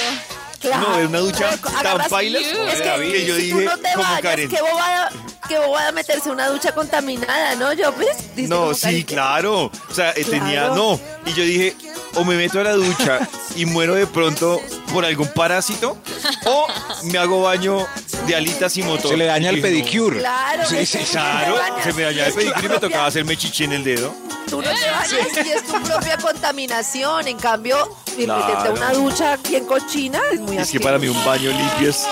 Claro. 0.64 0.88
No, 0.88 0.98
era 0.98 1.08
una 1.08 1.18
ducha 1.18 1.50
tan 1.82 2.08
paila 2.08 2.38
Es 2.38 2.80
que, 2.80 3.12
que 3.12 3.26
yo 3.26 3.36
si 3.36 3.42
dije, 3.42 3.54
tú 3.58 3.60
no 3.64 3.76
te 3.78 4.22
Karen. 4.22 4.48
qué 4.48 4.60
bobada, 4.62 5.10
qué 5.48 5.58
bobada 5.58 5.92
meterse 5.92 6.30
una 6.30 6.48
ducha 6.48 6.74
contaminada, 6.74 7.54
¿no? 7.56 7.72
Yo, 7.74 7.92
pues, 7.92 8.34
dice 8.34 8.48
No, 8.48 8.72
sí, 8.72 8.80
Karen. 8.80 9.02
claro. 9.04 9.64
O 9.90 9.94
sea, 9.94 10.12
eh, 10.16 10.24
tenía. 10.24 10.68
No. 10.68 10.98
Y 11.26 11.32
yo 11.34 11.42
dije, 11.44 11.76
o 12.14 12.24
me 12.24 12.36
meto 12.36 12.60
a 12.60 12.64
la 12.64 12.72
ducha 12.72 13.20
y 13.56 13.66
muero 13.66 13.94
de 13.94 14.06
pronto 14.06 14.60
por 14.92 15.04
algún 15.04 15.28
parásito, 15.28 15.98
o 16.46 16.66
me 17.04 17.18
hago 17.18 17.42
baño 17.42 17.86
de 18.26 18.34
alitas 18.36 18.76
y 18.76 18.82
motor. 18.82 19.10
Se 19.10 19.16
le 19.16 19.26
daña 19.26 19.50
el 19.50 19.60
pedicure. 19.60 20.18
Claro, 20.20 20.64
Sí, 20.68 20.84
sí, 20.86 20.98
claro. 21.10 21.56
Se 21.82 21.92
me 21.92 22.02
dañaba 22.02 22.28
el 22.28 22.34
pedicure 22.34 22.66
y 22.66 22.68
me 22.68 22.78
tocaba 22.78 23.06
hacerme 23.06 23.36
chichi 23.36 23.64
en 23.64 23.72
el 23.72 23.84
dedo. 23.84 24.14
Tú 24.48 24.60
no 24.62 24.68
te 24.68 24.90
bañas 24.90 25.12
y 25.46 25.50
es 25.50 25.64
tu 25.64 25.72
propia 25.82 26.16
contaminación. 26.18 27.26
En 27.28 27.38
cambio, 27.38 27.96
Claro. 28.16 28.74
una 28.74 28.92
ducha 28.92 29.36
bien 29.48 29.64
cochina 29.64 30.20
es 30.32 30.38
muy 30.40 30.56
Es 30.56 30.70
que 30.70 30.78
para 30.78 30.98
mí 30.98 31.08
un 31.08 31.24
baño 31.24 31.50
limpio 31.50 31.90
es 31.90 32.04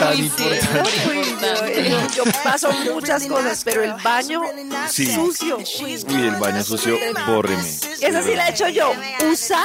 tan 0.00 0.16
sí, 0.16 0.22
importante. 0.22 1.90
Yo, 1.90 2.24
yo 2.24 2.32
paso 2.42 2.72
muchas 2.92 3.24
cosas, 3.26 3.62
pero 3.64 3.84
el 3.84 3.92
baño 4.02 4.40
Sí. 4.90 5.06
sucio. 5.14 5.58
uy, 5.58 6.04
Uy, 6.08 6.26
el 6.26 6.36
baño 6.36 6.62
sucio, 6.64 6.98
bórreme. 7.26 7.62
Esa 8.00 8.22
sí 8.22 8.34
la 8.34 8.48
he 8.48 8.50
hecho 8.50 8.68
yo. 8.68 8.92
Usar 9.30 9.62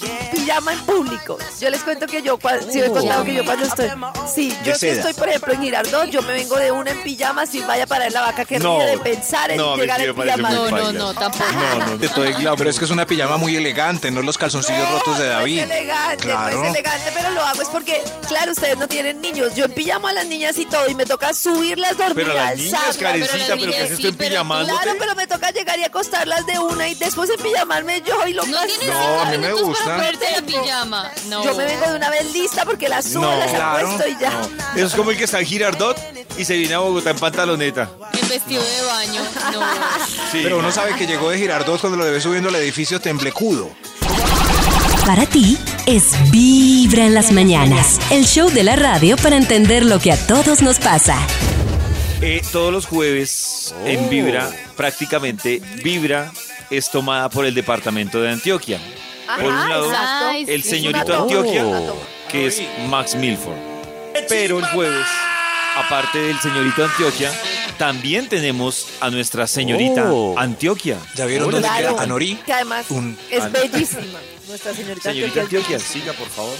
pijama 0.00 0.72
en 0.72 0.80
público. 0.80 1.38
Yo 1.60 1.70
les 1.70 1.82
cuento 1.82 2.06
que 2.06 2.22
yo, 2.22 2.38
si 2.70 2.80
he 2.80 2.90
contado 2.90 3.24
que 3.24 3.34
yo 3.34 3.44
cuando 3.44 3.64
estoy, 3.66 3.90
sí, 4.32 4.56
yo 4.64 4.74
si 4.74 4.88
estoy, 4.88 5.14
por 5.14 5.28
ejemplo, 5.28 5.54
en 5.54 5.62
Girardot, 5.62 6.06
yo 6.10 6.22
me 6.22 6.32
vengo 6.34 6.56
de 6.56 6.70
una 6.70 6.90
en 6.90 7.02
pijama, 7.02 7.46
si 7.46 7.60
vaya 7.60 7.86
para 7.86 8.08
la 8.10 8.20
vaca 8.20 8.44
que 8.44 8.58
No. 8.58 8.78
ríe 8.78 8.88
de 8.90 8.98
pensar 8.98 9.50
en 9.50 9.56
No, 9.58 9.74
a 9.74 9.76
llegar 9.76 10.00
en 10.00 10.14
pijama. 10.14 10.50
No, 10.50 10.70
no, 10.70 10.92
no, 10.92 11.14
tampoco. 11.14 11.44
No, 11.52 11.86
no, 11.86 11.98
De 11.98 12.08
todo 12.08 12.24
el 12.24 12.34
glamour. 12.34 12.58
Pero 12.58 12.70
es 12.70 12.78
que 12.78 12.84
es 12.84 12.90
una 12.90 13.06
pijama 13.06 13.36
muy 13.36 13.56
elegante, 13.56 14.10
no 14.10 14.22
los 14.22 14.36
calzoncillos 14.38 14.88
rotos 14.90 15.18
de 15.18 15.26
David. 15.28 15.56
No 15.66 15.72
es 15.72 15.80
elegante, 15.80 16.16
Claro. 16.24 16.56
no 16.58 16.64
es 16.64 16.70
elegante, 16.70 17.12
pero 17.14 17.30
lo 17.30 17.42
hago 17.42 17.62
es 17.62 17.68
porque, 17.68 18.02
claro, 18.28 18.52
ustedes 18.52 18.76
no 18.78 18.86
tienen 18.88 19.20
niños. 19.20 19.54
Yo 19.54 19.64
en 19.66 19.72
pijama 19.72 20.10
a 20.10 20.12
las 20.12 20.26
niñas 20.26 20.58
y 20.58 20.66
todo, 20.66 20.88
y 20.88 20.94
me 20.94 21.06
toca 21.06 21.32
subirlas, 21.34 21.96
dormir, 21.96 22.14
Pero 22.26 22.34
las 22.34 22.56
niñas, 22.56 22.72
alzarlas. 22.74 22.96
carecita, 22.98 23.32
pero 23.46 23.56
¿qué 23.60 23.66
niñas 23.66 23.82
haces 23.84 23.96
sí, 23.96 24.02
tú 24.02 24.08
en 24.08 24.14
pero 24.16 24.28
tú- 24.28 24.32
pijamándote? 24.34 24.82
Claro, 24.82 24.96
pero 24.98 25.14
me 25.14 25.26
toca 25.26 25.50
llegar 25.50 25.78
y 25.78 25.84
acostarlas 25.84 26.46
de 26.46 26.58
una 26.58 26.88
y 26.88 26.94
después 26.94 27.30
en 27.30 27.40
pijamarme 27.42 28.02
yo 28.02 28.26
y 28.26 28.32
lo 28.32 28.44
No 28.46 28.58
a 28.58 29.24
mí 29.26 29.38
me 29.38 29.52
gusta. 29.52 29.85
Ponerte 29.94 30.26
la 30.32 30.42
pijama. 30.42 31.10
No. 31.28 31.44
Yo 31.44 31.54
me 31.54 31.64
vengo 31.64 31.86
de 31.90 31.96
una 31.96 32.10
vez 32.10 32.32
lista 32.32 32.64
porque 32.64 32.88
las 32.88 33.04
subo, 33.04 33.22
No, 33.22 33.36
las 33.36 33.50
claro. 33.50 33.88
apuesto 33.88 34.08
y 34.08 34.20
ya. 34.20 34.40
Eso 34.76 34.86
es 34.86 34.94
como 34.94 35.10
el 35.10 35.16
que 35.16 35.24
está 35.24 35.38
en 35.40 35.46
Girardot 35.46 35.96
y 36.38 36.44
se 36.44 36.56
viene 36.56 36.74
a 36.74 36.78
Bogotá 36.78 37.10
en 37.10 37.18
pantaloneta. 37.18 37.90
En 38.20 38.28
vestido 38.28 38.62
de 38.62 38.82
baño. 38.86 39.20
No. 39.52 39.60
Sí. 40.32 40.40
Pero 40.42 40.58
uno 40.58 40.70
sabe 40.72 40.94
que 40.96 41.06
llegó 41.06 41.30
de 41.30 41.38
Girardot 41.38 41.80
cuando 41.80 41.96
lo 41.98 42.04
debe 42.04 42.20
subiendo 42.20 42.48
al 42.48 42.56
edificio 42.56 43.00
Temblecudo. 43.00 43.70
Para 45.06 45.24
ti 45.26 45.56
es 45.86 46.04
Vibra 46.32 47.06
en 47.06 47.14
las 47.14 47.30
mañanas, 47.30 48.00
el 48.10 48.26
show 48.26 48.50
de 48.50 48.64
la 48.64 48.74
radio 48.74 49.16
para 49.16 49.36
entender 49.36 49.84
lo 49.84 50.00
que 50.00 50.10
a 50.10 50.16
todos 50.26 50.62
nos 50.62 50.80
pasa. 50.80 51.16
Eh, 52.22 52.42
todos 52.50 52.72
los 52.72 52.86
jueves 52.86 53.72
en 53.84 54.08
Vibra, 54.10 54.50
prácticamente 54.76 55.60
Vibra 55.84 56.32
es 56.70 56.90
tomada 56.90 57.28
por 57.28 57.46
el 57.46 57.54
departamento 57.54 58.20
de 58.20 58.30
Antioquia. 58.32 58.80
Ajá, 59.28 59.36
por 59.42 59.52
un 59.52 59.68
lado, 59.68 59.86
exacto. 59.90 60.52
El 60.52 60.62
señorito 60.62 61.22
Antioquia, 61.22 61.62
toma. 61.62 62.00
que 62.30 62.46
es 62.46 62.62
Max 62.88 63.14
Milford. 63.14 63.56
Pero 64.28 64.58
el 64.58 64.66
jueves, 64.66 65.06
aparte 65.76 66.18
del 66.18 66.38
señorito 66.40 66.84
Antioquia, 66.84 67.32
también 67.78 68.28
tenemos 68.28 68.86
a 69.00 69.10
nuestra 69.10 69.46
señorita 69.46 70.04
Oh. 70.10 70.34
Antioquia. 70.38 70.98
¿Ya 71.14 71.26
vieron 71.26 71.50
dónde 71.50 71.68
Claro, 71.68 71.94
queda 71.94 72.02
Anorí? 72.02 72.36
que 72.46 72.52
además 72.52 72.86
Un- 72.88 73.18
es 73.30 73.52
bellísima. 73.52 74.18
Nuestra 74.48 74.72
señorita, 74.74 75.10
Señorita 75.10 75.40
Antioquia. 75.42 75.76
Antioquia, 75.76 75.78
siga 75.80 76.12
por 76.14 76.28
favor. 76.28 76.56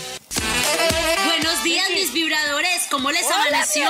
Buenos 1.25 1.63
días, 1.63 1.87
mis 1.95 2.13
vibradores. 2.13 2.83
¿Cómo 2.91 3.11
les 3.11 3.25
Hola, 3.27 3.37
amaneció? 3.49 3.89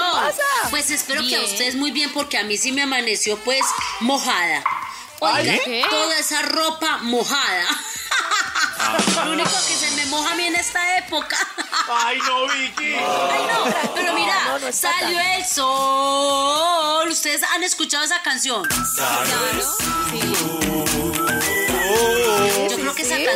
Pues 0.70 0.90
espero 0.90 1.22
que 1.26 1.36
a 1.36 1.40
ustedes 1.42 1.74
muy 1.76 1.90
bien 1.90 2.10
porque 2.12 2.38
a 2.38 2.44
mí 2.44 2.56
sí 2.56 2.72
me 2.72 2.82
amaneció 2.82 3.36
pues 3.38 3.62
mojada. 4.00 4.62
Oiga, 5.20 5.54
¿qué? 5.64 5.82
toda 5.88 6.18
esa 6.18 6.42
ropa 6.42 6.98
mojada. 7.02 7.64
Lo 9.24 9.32
único 9.32 9.50
que 9.50 9.74
se 9.74 9.90
me 9.96 10.06
moja 10.06 10.32
a 10.32 10.36
mí 10.36 10.44
en 10.46 10.54
esta 10.56 10.98
época. 10.98 11.36
Ay, 11.88 12.18
no, 12.26 12.46
Vicky. 12.48 12.94
Ay, 12.94 13.46
no, 13.48 13.92
pero 13.94 14.12
mira, 14.14 14.58
no, 14.60 14.72
salió 14.72 15.18
tan- 15.18 15.32
el 15.32 15.44
sol. 15.46 17.08
¿Ustedes 17.10 17.42
han 17.54 17.62
escuchado 17.64 18.04
esa 18.04 18.20
canción? 18.22 18.62
Claro. 18.94 19.26
Sí. 20.10 20.85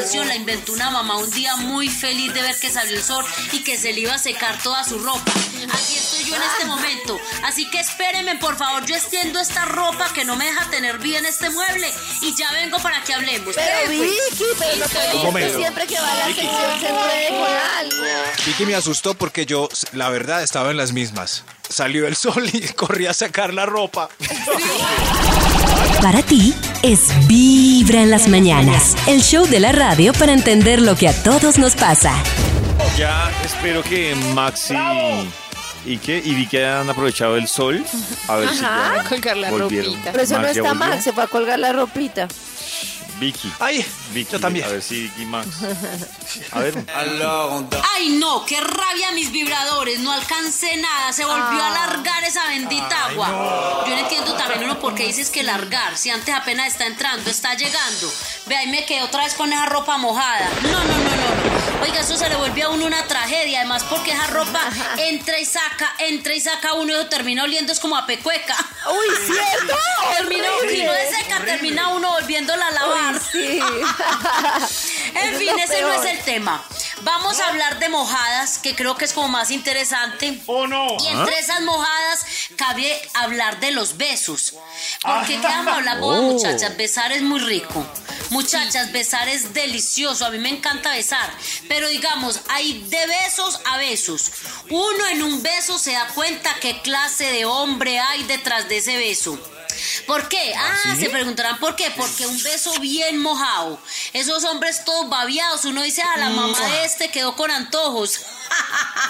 Canción 0.01 0.29
la 0.29 0.35
inventó 0.35 0.73
una 0.73 0.91
mamá 0.91 1.19
un 1.19 1.31
día 1.31 1.57
muy 1.57 1.89
feliz 1.89 2.33
de 2.33 2.41
ver 2.41 2.57
que 2.59 2.71
salió 2.71 2.97
el 2.97 3.03
sol 3.03 3.23
y 3.53 3.59
que 3.59 3.77
se 3.77 3.93
le 3.93 4.01
iba 4.01 4.15
a 4.15 4.19
secar 4.19 4.59
toda 4.63 4.83
su 4.83 4.99
ropa. 4.99 5.31
Así 5.71 5.97
estoy 5.97 6.25
yo 6.25 6.37
en 6.37 6.43
este 6.43 6.65
momento. 6.65 7.19
Así 7.45 7.69
que 7.69 7.81
espérenme, 7.81 8.37
por 8.37 8.57
favor. 8.57 8.87
Yo 8.87 8.97
extiendo 8.97 9.39
esta 9.41 9.67
ropa 9.67 10.11
que 10.15 10.25
no 10.25 10.37
me 10.37 10.47
deja 10.47 10.71
tener 10.71 10.99
bien 10.99 11.27
este 11.27 11.51
mueble 11.51 11.87
y 12.23 12.35
ya 12.35 12.51
vengo 12.53 12.79
para 12.79 13.05
que 13.05 13.13
hablemos. 13.13 13.55
Pero. 13.55 13.91
Vicky, 13.91 14.45
pero 14.59 14.77
no 14.77 15.35
que 15.35 15.55
siempre 15.55 15.87
que 15.87 16.01
va 16.01 16.13
a 16.13 16.17
la 16.17 16.25
sección 16.27 16.81
se 16.81 16.89
enrede 16.89 17.29
con 17.29 17.49
algo. 17.79 18.05
Vicky 18.47 18.67
me 18.67 18.75
asustó 18.75 19.15
porque 19.15 19.45
yo, 19.45 19.69
la 19.93 20.09
verdad, 20.09 20.43
estaba 20.43 20.71
en 20.71 20.79
las 20.79 20.93
mismas. 20.93 21.45
Salió 21.69 22.07
el 22.07 22.17
sol 22.17 22.49
y 22.51 22.69
corrí 22.75 23.07
a 23.07 23.13
sacar 23.13 23.53
la 23.53 23.67
ropa. 23.67 24.09
Para 26.01 26.23
ti 26.23 26.55
es 26.83 27.29
Vibra 27.91 28.05
en 28.05 28.11
las 28.13 28.29
mañanas, 28.29 28.95
el 29.09 29.21
show 29.21 29.49
de 29.49 29.59
la 29.59 29.73
radio 29.73 30.13
para 30.13 30.33
entender 30.33 30.81
lo 30.81 30.95
que 30.95 31.09
a 31.09 31.23
todos 31.25 31.59
nos 31.59 31.75
pasa. 31.75 32.15
Ya 32.97 33.33
espero 33.45 33.83
que 33.83 34.15
Maxi 34.33 34.77
y 35.85 35.97
que 35.99 36.23
y 36.25 36.35
Vicky 36.37 36.59
han 36.59 36.89
aprovechado 36.89 37.35
el 37.37 37.49
sol. 37.49 37.85
A 38.29 38.37
ver 38.37 38.49
si 38.51 38.65
Ajá. 38.65 39.03
ya 39.03 39.09
Colgar 39.09 39.37
la 39.39 39.51
volvieron. 39.51 39.93
ropita. 39.95 40.13
Pero 40.13 40.23
eso 40.23 40.35
no 40.35 40.43
Max 40.43 40.55
ya 40.55 40.61
está 40.63 40.75
mal, 40.75 41.03
se 41.03 41.13
fue 41.13 41.25
a 41.25 41.27
colgar 41.27 41.59
la 41.59 41.73
ropita. 41.73 42.29
Vicky. 43.21 43.53
Ay, 43.61 43.87
Vicky, 44.13 44.33
yo 44.33 44.41
también. 44.41 44.65
A 44.65 44.69
ver 44.69 44.83
si 44.83 45.03
Vicky 45.03 45.27
Max. 45.27 45.49
A 46.53 46.61
ver. 46.61 46.75
Ay, 47.95 48.09
no, 48.19 48.45
qué 48.47 48.61
rabia 48.61 49.13
mis 49.13 49.31
vibradores. 49.31 50.01
No 50.01 50.11
alcancé 50.11 50.77
nada. 50.79 51.13
Se 51.13 51.25
volvió 51.25 51.63
a 51.63 51.67
alargar 51.69 52.25
esa 52.25 52.49
bendita 52.49 53.07
agua. 53.07 53.85
Yo 53.87 53.95
no 53.95 53.99
entiendo 53.99 54.35
también 54.35 54.65
uno 54.65 54.81
por 54.81 54.95
qué 54.95 55.07
dices 55.07 55.31
que 55.31 55.43
largar. 55.43 55.97
Si 55.97 56.11
antes 56.11 56.35
apenas 56.35 56.69
está 56.69 56.87
entrando, 56.87 57.31
está 57.31 57.55
llegando. 57.55 58.11
Ve 58.47 58.57
ahí 58.57 58.69
me 58.69 58.85
quedé 58.87 59.03
otra 59.03 59.25
vez 59.25 59.35
con 59.35 59.53
esa 59.53 59.67
ropa 59.67 59.99
mojada. 59.99 60.49
No, 60.63 60.71
no, 60.71 60.79
no, 60.79 61.11
no. 61.11 61.55
no. 61.55 61.60
Oiga, 61.83 62.01
eso 62.01 62.17
se 62.17 62.29
le 62.29 62.37
volvió 62.37 62.67
a 62.67 62.71
uno 62.71 62.87
una 62.87 63.05
tragedia. 63.07 63.61
Además, 63.61 63.85
porque 63.85 64.13
esa 64.13 64.27
ropa 64.29 64.61
entra 64.99 65.39
y 65.39 65.45
saca, 65.45 65.95
entra 65.99 66.35
y 66.35 66.41
saca 66.41 66.75
uno 66.75 66.93
y 66.93 66.97
eso 66.97 67.07
termina 67.07 67.45
oliendo 67.45 67.73
es 67.73 67.81
como 67.81 67.97
a 67.97 68.07
pecueca. 68.07 68.57
Uy, 68.91 69.17
¿cierto? 69.27 69.77
Termina, 70.17 70.49
si 70.69 70.83
no 70.85 70.95
es 70.95 71.17
seca, 71.17 71.45
termina 71.45 71.89
uno 71.89 72.11
volviéndola 72.13 72.67
a 72.67 72.71
lavar. 72.71 73.15
Uy, 73.15 73.21
sí. 73.33 73.61
En 75.15 75.37
fin, 75.37 75.59
es 75.59 75.71
ese 75.71 75.83
no 75.83 75.93
es 75.93 76.05
el 76.05 76.19
tema. 76.21 76.63
Vamos 77.03 77.41
a 77.41 77.49
hablar 77.49 77.79
de 77.79 77.89
mojadas, 77.89 78.59
que 78.59 78.75
creo 78.75 78.97
que 78.97 79.05
es 79.05 79.13
como 79.13 79.29
más 79.29 79.51
interesante. 79.51 80.41
¿O 80.47 80.67
no? 80.67 80.97
Y 81.01 81.09
entre 81.09 81.39
esas 81.39 81.63
mojadas 81.63 82.27
cabe 82.57 83.01
hablar 83.15 83.61
de 83.61 83.71
los 83.73 83.97
besos. 83.97 84.55
Porque 85.03 85.41
¿qué 85.41 85.47
vamos 85.47 85.75
a 85.75 85.77
hablar, 85.77 86.01
Boba, 86.01 86.21
muchachas? 86.21 86.77
Besar 86.77 87.13
es 87.13 87.23
muy 87.23 87.41
rico. 87.41 87.87
Muchachas, 88.31 88.93
besar 88.93 89.29
es 89.29 89.53
delicioso. 89.53 90.25
A 90.25 90.31
mí 90.31 90.39
me 90.39 90.49
encanta 90.49 90.93
besar. 90.93 91.31
Pero 91.69 91.89
digamos, 91.89 92.41
hay 92.49 92.83
de 92.85 93.07
besos 93.07 93.61
a 93.67 93.77
besos. 93.77 94.31
Uno 94.71 95.07
en 95.09 95.23
un 95.23 95.43
beso 95.43 95.79
se 95.79 95.93
da 95.93 96.07
cuenta 96.09 96.55
qué 96.61 96.81
clase 96.81 97.25
de 97.25 97.45
hombre 97.45 97.99
hay 97.99 98.23
detrás 98.25 98.69
de 98.69 98.79
ese 98.79 98.97
beso. 98.97 99.39
¿Por 100.07 100.29
qué? 100.29 100.55
Ah, 100.57 100.95
se 100.99 101.11
preguntarán 101.11 101.59
por 101.59 101.75
qué. 101.77 101.91
Porque 101.97 102.27
un 102.27 102.43
beso 102.43 102.73
bien 102.81 103.19
mojado. 103.19 103.81
Esos 104.13 104.45
hombres 104.45 104.85
todos 104.85 105.09
babiados. 105.09 105.65
Uno 105.65 105.83
dice, 105.83 106.03
ah, 106.03 106.17
la 106.19 106.31
mamá 106.31 106.59
de 106.59 106.85
este 106.85 107.11
quedó 107.11 107.35
con 107.35 107.51
antojos. 107.51 108.21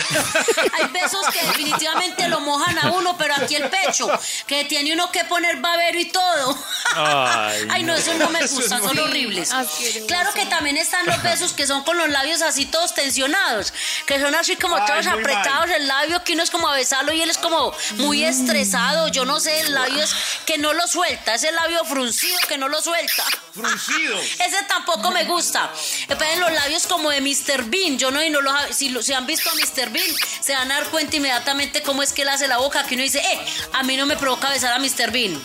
Hay 0.72 0.86
besos 0.88 1.26
que 1.32 1.42
definitivamente 1.46 2.28
lo 2.28 2.40
mojan 2.40 2.78
a 2.78 2.92
uno, 2.92 3.16
pero 3.16 3.34
aquí 3.34 3.56
el 3.56 3.68
pecho, 3.68 4.08
que 4.46 4.64
tiene 4.64 4.92
uno 4.92 5.10
que 5.10 5.24
poner 5.24 5.56
babero 5.56 5.98
y 5.98 6.06
todo. 6.06 6.58
Ay, 6.94 7.68
Ay, 7.70 7.82
no, 7.84 7.94
eso 7.94 8.14
no 8.14 8.30
me 8.30 8.40
gusta, 8.46 8.78
son 8.78 8.98
horribles. 8.98 9.52
asqueroso. 9.52 10.06
Claro 10.06 10.32
que 10.32 10.46
también 10.46 10.76
están 10.76 11.06
los 11.06 11.22
besos 11.22 11.52
que 11.52 11.66
son 11.66 11.84
con 11.84 11.96
los 11.96 12.08
labios 12.08 12.42
así 12.42 12.66
todos 12.66 12.94
tensionados, 12.94 13.72
que 14.06 14.20
son 14.20 14.34
así 14.34 14.56
como 14.56 14.76
Ay, 14.76 14.82
todos 14.86 15.06
apretados, 15.06 15.70
el 15.70 15.86
labio 15.86 16.22
que 16.24 16.32
uno 16.32 16.42
es 16.42 16.50
como 16.50 16.68
a 16.68 16.74
besarlo 16.74 17.12
y 17.12 17.22
él 17.22 17.30
es 17.30 17.38
como 17.38 17.72
muy 17.96 18.24
estresado, 18.24 19.08
yo 19.08 19.24
no 19.24 19.40
sé, 19.40 19.60
el 19.60 19.74
labio 19.74 20.02
es 20.02 20.14
que 20.46 20.58
no 20.58 20.72
lo 20.72 20.86
suelta, 20.86 21.34
ese 21.34 21.52
labio 21.52 21.84
fruncido 21.84 22.36
que 22.48 22.58
no 22.58 22.68
lo 22.68 22.80
suelta. 22.82 23.24
Fruncido. 23.52 24.18
Ese 24.38 24.62
tampoco 24.68 25.10
me 25.10 25.24
gusta. 25.24 25.70
Esperen 26.08 26.40
los 26.40 26.52
labios 26.52 26.86
como 26.86 27.10
de 27.10 27.20
Mr. 27.20 27.64
Bean. 27.64 27.98
Yo 27.98 28.10
no, 28.10 28.22
y 28.22 28.30
no 28.30 28.40
los, 28.40 28.54
si, 28.70 28.94
si 29.02 29.12
han 29.12 29.26
visto 29.26 29.50
a 29.50 29.54
Mr. 29.54 29.89
Bean, 29.92 30.14
se 30.40 30.54
van 30.54 30.70
a 30.70 30.76
dar 30.76 30.90
cuenta 30.90 31.16
inmediatamente 31.16 31.82
cómo 31.82 32.02
es 32.02 32.12
que 32.12 32.22
él 32.22 32.28
hace 32.28 32.48
la 32.48 32.58
boca. 32.58 32.84
Que 32.84 32.94
uno 32.94 33.04
dice, 33.04 33.18
eh, 33.18 33.40
a 33.72 33.82
mí 33.82 33.96
no 33.96 34.06
me 34.06 34.16
provoca 34.16 34.50
besar 34.50 34.72
a 34.72 34.78
Mr. 34.78 35.10
Bean. 35.10 35.40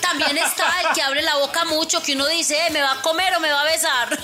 También 0.00 0.36
está 0.38 0.80
el 0.82 0.94
que 0.94 1.02
abre 1.02 1.22
la 1.22 1.36
boca 1.36 1.64
mucho, 1.64 2.02
que 2.02 2.12
uno 2.12 2.26
dice, 2.26 2.56
eh, 2.66 2.70
me 2.70 2.82
va 2.82 2.92
a 2.92 3.02
comer 3.02 3.34
o 3.36 3.40
me 3.40 3.50
va 3.50 3.62
a 3.62 3.64
besar. 3.64 4.18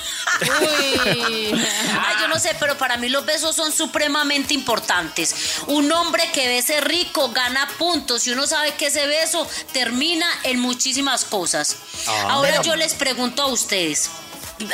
Uy. 0.61 1.51
Ay, 1.53 2.17
yo 2.21 2.29
no 2.29 2.39
sé, 2.39 2.55
pero 2.59 2.77
para 2.77 2.97
mí 2.97 3.09
los 3.09 3.25
besos 3.25 3.57
son 3.57 3.73
supremamente 3.73 4.55
importantes. 4.55 5.35
Un 5.67 5.91
hombre 5.93 6.31
que 6.33 6.47
bese 6.49 6.81
rico 6.81 7.31
gana 7.31 7.69
puntos 7.79 8.27
y 8.27 8.33
uno 8.33 8.47
sabe 8.47 8.75
que 8.75 8.87
ese 8.87 9.07
beso 9.07 9.49
termina 9.73 10.27
en 10.43 10.61
muchísimas 10.61 11.25
cosas. 11.25 11.77
Ahora 12.29 12.63
yo 12.63 12.77
les 12.77 12.95
pregunto 12.95 13.43
a 13.43 13.47
ustedes. 13.47 14.11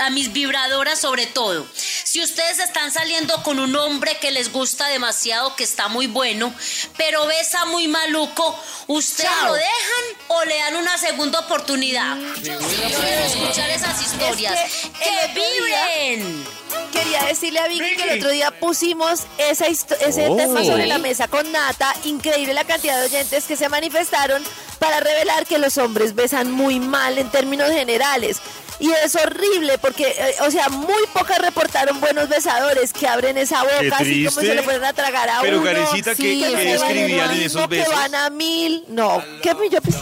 A 0.01 0.11
mis 0.11 0.33
vibradoras 0.33 1.01
sobre 1.01 1.27
todo. 1.27 1.67
Si 2.13 2.23
ustedes 2.23 2.59
están 2.59 2.93
saliendo 2.93 3.43
con 3.43 3.59
un 3.59 3.75
hombre 3.75 4.19
que 4.21 4.33
les 4.33 4.53
gusta 4.53 4.87
demasiado, 4.89 5.57
que 5.57 5.65
está 5.65 5.89
muy 5.89 6.09
bueno, 6.09 6.53
pero 6.99 7.25
besa 7.27 7.65
muy 7.65 7.89
maluco, 7.89 8.55
¿ustedes 8.87 9.31
Chao. 9.31 9.47
lo 9.47 9.55
dejan 9.55 10.05
o 10.29 10.45
le 10.45 10.59
dan 10.59 10.77
una 10.77 10.99
segunda 10.99 11.39
oportunidad. 11.39 12.19
Yo 12.43 12.61
sí 12.61 12.77
quiero 13.01 13.25
escuchar 13.25 13.71
esas 13.71 13.99
historias. 14.03 14.53
Es 14.53 14.83
que 14.83 14.99
¡Que 14.99 15.41
vibren! 15.41 16.45
Quería 16.93 17.23
decirle 17.25 17.61
a 17.61 17.69
Vicky 17.69 17.97
que 17.97 18.03
el 18.03 18.19
otro 18.19 18.29
día 18.29 18.51
pusimos 18.61 19.21
esa 19.39 19.67
ese 19.69 20.27
Oh. 20.29 20.37
tema 20.37 20.63
sobre 20.65 20.87
la 20.87 20.99
mesa 20.99 21.29
con 21.29 21.51
Nata. 21.51 21.95
Increíble 22.05 22.53
la 22.53 22.65
cantidad 22.65 22.99
de 23.01 23.07
oyentes 23.07 23.45
que 23.45 23.57
se 23.57 23.71
manifestaron 23.71 24.45
para 24.79 25.01
revelar 25.01 25.47
que 25.47 25.57
los 25.57 25.79
hombres 25.79 26.15
besan 26.15 26.51
muy 26.51 26.79
mal 26.79 27.17
en 27.17 27.31
términos 27.31 27.71
generales. 27.71 28.37
Y 28.81 28.91
es 28.91 29.15
horrible 29.15 29.79
porque, 29.79 30.09
eh, 30.09 30.35
o 30.41 30.51
sea, 30.51 30.69
muy 30.69 31.07
pocas 31.13 31.39
reportaron 31.39 32.01
buenos 32.03 32.29
besadores 32.29 32.93
que 32.93 33.07
abren 33.09 33.39
esa 33.39 33.63
boca 33.63 33.97
así 33.99 34.27
como 34.27 34.41
se 34.43 34.55
le 34.55 34.63
pueden 34.63 34.85
a 34.85 34.93
tragar 34.93 35.31
a 35.31 35.41
Pero, 35.41 35.57
uno. 35.59 35.65
Karencita, 35.67 36.15
¿qué- 36.15 36.23
que 36.23 36.53
qué 36.55 36.75
escribían 36.75 37.31
en 37.31 37.43
esos 37.43 37.69
besos? 37.69 37.89
Que 37.89 37.95
van 37.95 38.15
a 38.15 38.29
mil. 38.31 38.85
No, 38.89 39.23
¿qué 39.43 39.55
yo 39.71 39.81
pues, 39.81 39.97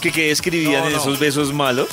¿Que 0.00 0.10
qué 0.10 0.30
escribían 0.30 0.80
No, 0.80 0.86
en 0.86 0.92
no. 0.94 1.00
esos 1.00 1.18
besos 1.18 1.52
malos? 1.52 1.88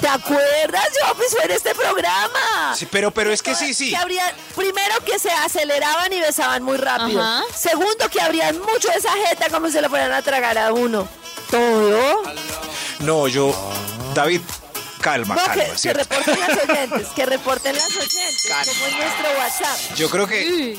¿Te 0.00 0.08
acuerdas? 0.08 0.88
Yo 0.98 1.14
pues 1.14 1.30
fue 1.32 1.44
en 1.44 1.50
este 1.50 1.74
programa. 1.74 2.74
Sí, 2.74 2.86
pero, 2.90 3.10
pero 3.10 3.30
es 3.32 3.42
que 3.42 3.54
sí, 3.54 3.74
sí. 3.74 3.90
Que 3.90 3.96
habría- 3.98 4.32
primero 4.56 4.94
que 5.04 5.18
se 5.18 5.30
aceleraban 5.30 6.10
y 6.10 6.20
besaban 6.20 6.62
muy 6.62 6.78
rápido. 6.78 7.20
Ajá. 7.20 7.42
Segundo 7.54 8.08
que 8.08 8.18
abrían 8.22 8.58
mucho 8.60 8.90
esa 8.96 9.10
jeta 9.26 9.50
como 9.50 9.68
se 9.68 9.82
lo 9.82 9.90
fueran 9.90 10.12
a 10.12 10.22
tragar 10.22 10.56
a 10.56 10.72
uno. 10.72 11.06
Todo. 11.50 12.22
No, 13.00 13.28
yo, 13.28 13.54
David, 14.14 14.40
calma, 15.00 15.34
No, 15.34 15.44
calma, 15.44 15.64
que, 15.64 15.80
que 15.82 15.92
reporten 15.94 16.38
las 16.40 16.58
oyentes, 16.68 17.08
que 17.14 17.26
reporten 17.26 17.74
las 17.76 17.96
oyentes, 17.96 18.48
como 18.50 18.86
en 18.86 18.98
nuestro 18.98 19.28
WhatsApp. 19.38 19.96
Yo 19.96 20.10
creo 20.10 20.26
que, 20.26 20.76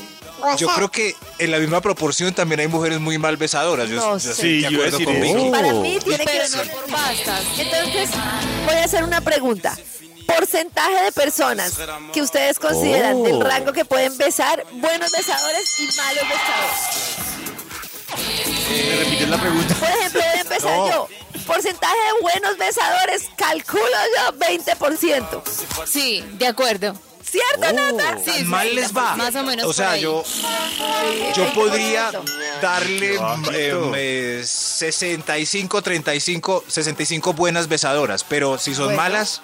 yo 0.56 0.68
creo 0.68 0.90
que 0.90 1.14
en 1.38 1.50
la 1.50 1.58
misma 1.58 1.80
proporción 1.80 2.32
también 2.34 2.60
hay 2.60 2.68
mujeres 2.68 3.00
muy 3.00 3.18
mal 3.18 3.36
besadoras. 3.36 3.88
Yo, 3.88 3.96
No 3.96 4.18
yo. 4.18 4.32
Sí, 4.34 4.62
de 4.62 4.70
yo 4.70 4.78
acuerdo 4.78 4.98
decir 4.98 5.06
con 5.06 5.16
eso. 5.24 5.50
Para 5.50 5.72
mí 5.74 5.98
tiene 6.04 6.24
que 6.24 6.46
ser. 6.46 6.70
por 6.70 6.90
bastas. 6.90 7.42
Entonces, 7.58 8.10
voy 8.66 8.74
a 8.76 8.84
hacer 8.84 9.04
una 9.04 9.20
pregunta. 9.20 9.76
Porcentaje 10.26 11.02
de 11.04 11.12
personas 11.12 11.78
que 12.12 12.22
ustedes 12.22 12.58
consideran 12.58 13.22
del 13.22 13.40
rango 13.40 13.72
que 13.72 13.84
pueden 13.84 14.16
besar, 14.16 14.64
buenos 14.72 15.10
besadores 15.10 15.80
y 15.80 15.86
malos 15.96 16.24
besadores. 16.28 17.32
¿Me 18.70 18.96
repites 19.04 19.28
la 19.28 19.38
pregunta? 19.40 19.74
Por 19.74 19.88
ejemplo, 19.88 20.20
voy 20.20 20.38
a 20.38 20.40
empezar 20.40 20.70
No. 20.76 20.88
yo. 20.90 21.08
Porcentaje 21.46 21.94
de 21.96 22.20
buenos 22.22 22.56
besadores, 22.58 23.22
calculo 23.36 23.82
yo 24.16 24.38
20%. 24.38 25.42
Sí, 25.86 26.24
de 26.34 26.46
acuerdo. 26.46 26.94
¿Cierto, 27.24 27.72
Nata? 27.72 28.18
Sí, 28.22 28.30
sí, 28.38 28.44
Mal 28.44 28.74
les 28.74 28.94
va. 28.94 29.16
Más 29.16 29.34
o 29.36 29.42
menos 29.42 29.64
O 29.64 29.68
por 29.68 29.74
sea, 29.74 29.92
ahí. 29.92 30.02
yo, 30.02 30.22
yo 31.34 31.54
podría 31.54 32.10
darle 32.60 33.16
Bajito. 33.16 33.94
eh, 33.94 34.40
eh, 34.40 34.44
65, 34.44 35.80
35, 35.80 36.64
65 36.68 37.32
buenas 37.32 37.68
besadoras, 37.68 38.22
pero 38.24 38.58
si 38.58 38.74
son 38.74 38.86
Bueno. 38.86 39.00
malas, 39.02 39.40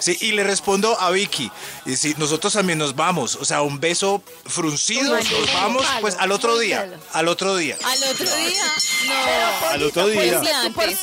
sí, 0.00 0.16
y 0.20 0.32
le 0.32 0.42
respondo 0.42 0.98
a 1.00 1.10
Vicky, 1.10 1.52
y 1.86 1.94
si 1.94 2.14
nosotros 2.18 2.54
también 2.54 2.78
nos 2.80 2.96
vamos, 2.96 3.36
o 3.36 3.44
sea, 3.44 3.62
un 3.62 3.78
beso 3.78 4.20
fruncido, 4.46 5.14
Uy, 5.14 5.22
nos 5.30 5.52
vamos, 5.54 5.86
pues 6.00 6.16
al 6.18 6.32
otro 6.32 6.58
día, 6.58 6.90
al 7.12 7.28
otro 7.28 7.54
día. 7.56 7.76
Al 7.84 8.02
otro 8.02 8.34
día. 8.34 8.64
No. 9.06 9.68
Al 9.68 9.82
otro 9.84 10.06
día. 10.08 10.40
pues, 10.74 10.98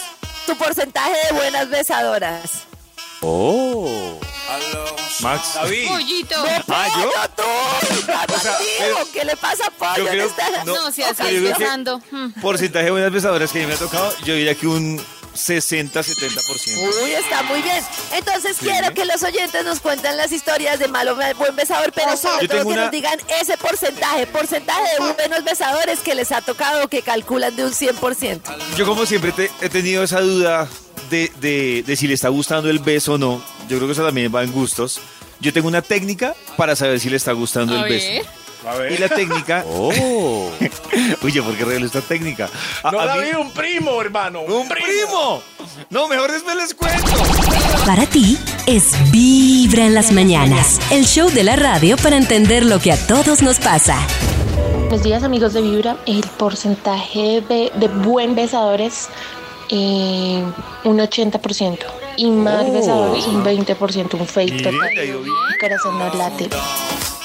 tu, 0.45 0.55
porcentaje 0.57 1.15
de 1.27 1.33
buenas 1.33 1.69
besadoras. 1.69 2.63
Oh. 3.21 4.19
Max. 5.21 5.53
David, 5.55 5.87
Pollito. 5.87 6.35
Ah, 6.67 6.87
¿yo? 7.01 7.09
¡Pollo, 7.09 7.29
tú! 7.35 9.09
¿Qué 9.13 9.25
le 9.25 9.35
pasa 9.37 9.67
a 9.67 9.71
Pollo? 9.71 10.03
Yo 10.03 10.09
creo- 10.09 10.29
no, 10.65 10.75
No, 10.75 10.91
si 10.91 11.01
así 11.03 11.23
yo 11.23 11.27
creo 11.29 11.53
que- 11.55 11.63
besando. 11.63 12.01
hmm. 12.11 12.31
Porcentaje 12.41 12.85
de 12.85 12.91
buenas 12.91 13.11
besadoras 13.11 13.51
que 13.51 13.59
a 13.59 13.61
mí 13.61 13.67
me 13.67 13.73
ha 13.73 13.77
tocado, 13.77 14.13
yo 14.25 14.35
diría 14.35 14.53
que 14.55 14.67
un 14.67 15.03
60-70%. 15.35 17.03
Uy, 17.03 17.11
está 17.11 17.43
muy 17.43 17.61
bien. 17.61 17.83
Entonces 18.13 18.57
quiero 18.59 18.93
que 18.93 19.05
los 19.05 19.21
oyentes 19.23 19.63
nos 19.63 19.79
cuenten 19.79 20.17
las 20.17 20.31
historias 20.31 20.79
de 20.79 20.87
malo 20.87 21.15
buen 21.37 21.55
besador, 21.55 21.91
pero 21.93 22.15
sobre 22.17 22.47
todo 22.47 22.59
que 22.61 22.65
una- 22.67 22.83
nos 22.83 22.91
digan 22.91 23.19
ese 23.41 23.57
porcentaje, 23.57 24.27
porcentaje 24.27 24.83
de 24.99 25.13
buenos 25.13 25.43
besadores 25.43 25.99
que 25.99 26.15
les 26.15 26.31
ha 26.31 26.41
tocado 26.41 26.87
que 26.87 27.01
calculan 27.01 27.55
de 27.55 27.65
un 27.65 27.73
100%. 27.73 28.41
Yo 28.77 28.85
como 28.85 29.05
siempre 29.05 29.31
te- 29.31 29.51
he 29.61 29.69
tenido 29.69 30.03
esa 30.03 30.21
duda 30.21 30.67
de, 31.09 31.31
de- 31.39 31.83
de 31.85 31.95
si 31.95 32.07
le 32.07 32.13
está 32.13 32.29
gustando 32.29 32.69
el 32.69 32.79
beso 32.79 33.13
o 33.13 33.17
no. 33.17 33.43
Yo 33.69 33.77
creo 33.77 33.87
que 33.87 33.93
eso 33.93 34.05
también 34.05 34.33
va 34.33 34.43
en 34.43 34.51
gustos. 34.51 34.99
Yo 35.39 35.51
tengo 35.53 35.67
una 35.67 35.81
técnica 35.81 36.33
para 36.57 36.75
saber 36.75 36.99
si 36.99 37.09
le 37.09 37.17
está 37.17 37.33
gustando 37.33 37.75
A 37.77 37.83
el 37.83 37.89
beso. 37.89 38.29
Ver. 38.73 38.91
Y 38.91 38.97
la 38.97 39.09
técnica... 39.09 39.63
Oh. 39.77 40.49
Oye, 41.23 41.41
¿por 41.41 41.55
qué 41.55 41.63
reveló 41.65 41.85
esta 41.85 42.01
técnica? 42.01 42.49
A- 42.83 42.91
No, 42.91 42.99
a 42.99 43.15
mí- 43.17 43.29
un 43.39 43.51
primo, 43.51 44.01
hermano. 44.01 44.41
¡Un 44.41 44.67
primo! 44.67 45.41
No, 45.89 46.07
mejor 46.07 46.31
después 46.31 46.55
les 46.55 46.73
cuento. 46.73 47.11
Para 47.85 48.05
ti 48.05 48.37
es 48.65 48.91
Vibra 49.11 49.85
en 49.85 49.93
las 49.93 50.11
mañanas, 50.11 50.79
el 50.91 51.05
show 51.05 51.29
de 51.29 51.43
la 51.43 51.55
radio 51.55 51.97
para 51.97 52.17
entender 52.17 52.65
lo 52.65 52.79
que 52.79 52.91
a 52.91 53.07
todos 53.07 53.41
nos 53.41 53.59
pasa. 53.59 53.97
Buenos 54.87 55.03
días 55.03 55.23
amigos 55.23 55.53
de 55.53 55.61
Vibra. 55.61 55.97
El 56.05 56.21
porcentaje 56.37 57.43
de, 57.47 57.71
de 57.75 57.87
buen 57.87 58.35
besadores, 58.35 59.09
eh, 59.69 60.43
un 60.83 60.97
80%. 60.99 61.77
Y 62.17 62.29
mal 62.31 62.71
besadores, 62.71 63.25
un 63.27 63.43
20%. 63.43 64.13
Un 64.19 64.27
fake 64.27 64.63
total. 64.63 64.73
le 64.93 65.01
ha 65.01 65.05
ido 65.05 65.21
bien. 65.21 65.35
Mi 65.51 65.57
corazón 65.59 65.99
no 65.99 66.13
late. 66.13 66.49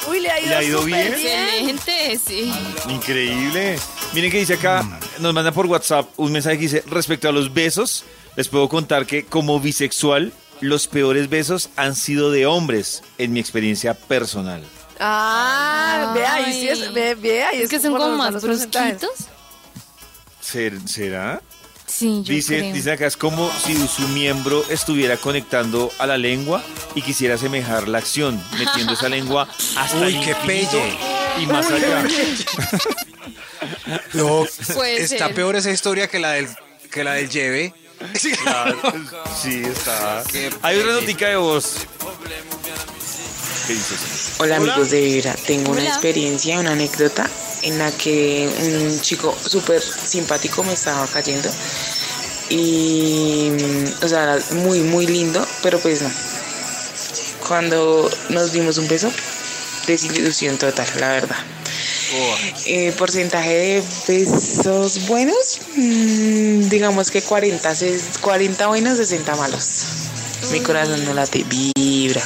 Uy, 0.09 0.19
le 0.19 0.31
ha 0.31 0.39
ido, 0.39 0.49
¿Le 0.49 0.55
ha 0.55 0.63
ido 0.63 0.81
súper 0.81 1.15
bien? 1.15 1.69
Excelente, 1.69 2.19
sí. 2.25 2.53
Increíble. 2.89 3.77
Miren 4.13 4.31
que 4.31 4.39
dice 4.39 4.55
acá, 4.55 4.85
nos 5.19 5.33
manda 5.33 5.51
por 5.51 5.65
WhatsApp 5.67 6.07
un 6.17 6.31
mensaje 6.31 6.57
que 6.57 6.63
dice, 6.63 6.83
respecto 6.87 7.29
a 7.29 7.31
los 7.31 7.53
besos, 7.53 8.03
les 8.35 8.47
puedo 8.49 8.67
contar 8.67 9.05
que 9.05 9.25
como 9.25 9.59
bisexual, 9.59 10.33
los 10.59 10.87
peores 10.87 11.29
besos 11.29 11.69
han 11.77 11.95
sido 11.95 12.29
de 12.31 12.45
hombres, 12.45 13.03
en 13.17 13.31
mi 13.31 13.39
experiencia 13.39 13.93
personal. 13.93 14.61
Ah, 14.99 16.11
ve 16.13 16.25
ahí, 16.25 16.53
sí 16.53 16.67
es, 16.67 16.93
ve, 16.93 17.15
ve 17.15 17.43
ahí. 17.43 17.61
Es 17.61 17.69
que 17.69 17.79
son 17.79 17.93
como 17.95 18.15
más 18.17 18.41
brusquitos. 18.41 19.09
¿Ser- 20.41 20.87
¿Será? 20.87 21.41
Sí, 21.91 22.21
yo 22.23 22.33
Dice, 22.33 22.57
creo. 22.59 22.73
dice 22.73 22.91
acá, 22.93 23.05
es 23.05 23.17
como 23.17 23.51
si 23.65 23.75
su 23.87 24.07
miembro 24.09 24.63
estuviera 24.69 25.17
conectando 25.17 25.91
a 25.99 26.07
la 26.07 26.17
lengua 26.17 26.63
y 26.95 27.01
quisiera 27.01 27.35
asemejar 27.35 27.87
la 27.89 27.97
acción, 27.97 28.41
metiendo 28.57 28.93
esa 28.93 29.09
lengua 29.09 29.47
hasta 29.77 29.97
Uy, 29.97 30.15
el 30.15 30.23
qué 30.23 30.35
pelle. 30.45 30.97
y 31.41 31.45
más 31.47 31.69
allá. 31.69 32.03
no, 34.13 34.45
Puede 34.73 35.01
está 35.03 35.25
ser. 35.27 35.35
peor 35.35 35.55
esa 35.55 35.71
historia 35.71 36.07
que 36.07 36.19
la 36.19 36.31
del, 36.31 36.47
que 36.91 37.03
la 37.03 37.13
del 37.13 37.29
lleve. 37.29 37.73
Claro, 38.43 38.79
sí, 39.41 39.61
está. 39.63 40.23
Qué 40.31 40.49
Hay 40.63 40.79
una 40.79 40.93
notica 40.93 41.27
de 41.27 41.35
voz. 41.35 41.75
¿Qué 43.67 43.73
dices? 43.73 43.99
Hola 44.39 44.57
amigos 44.57 44.89
de 44.89 45.01
Vibra, 45.01 45.35
tengo 45.45 45.71
una 45.71 45.81
experiencia, 45.89 46.59
una 46.59 46.71
anécdota 46.71 47.29
en 47.61 47.77
la 47.77 47.91
que 47.91 48.49
un 48.59 48.99
chico 49.01 49.35
súper 49.47 49.81
simpático 49.81 50.63
me 50.63 50.73
estaba 50.73 51.05
cayendo 51.07 51.49
y, 52.49 53.49
o 54.03 54.07
sea, 54.07 54.23
era 54.23 54.39
muy, 54.55 54.79
muy 54.79 55.05
lindo, 55.07 55.45
pero 55.61 55.79
pues 55.79 56.01
no. 56.01 56.11
Cuando 57.47 58.09
nos 58.29 58.51
dimos 58.51 58.77
un 58.77 58.87
beso, 58.87 59.11
desilusión 59.87 60.57
total, 60.57 60.87
la 60.99 61.09
verdad. 61.09 61.37
Eh, 62.65 62.93
porcentaje 62.97 63.53
de 63.53 63.83
besos 64.07 65.07
buenos, 65.07 65.59
mm, 65.75 66.67
digamos 66.67 67.09
que 67.09 67.21
40, 67.21 67.71
ses- 67.73 68.17
40 68.19 68.67
buenos, 68.67 68.97
60 68.97 69.35
malos. 69.35 69.69
Mi 70.51 70.59
corazón 70.61 71.05
no 71.05 71.13
late, 71.13 71.45
vibra. 71.45 72.21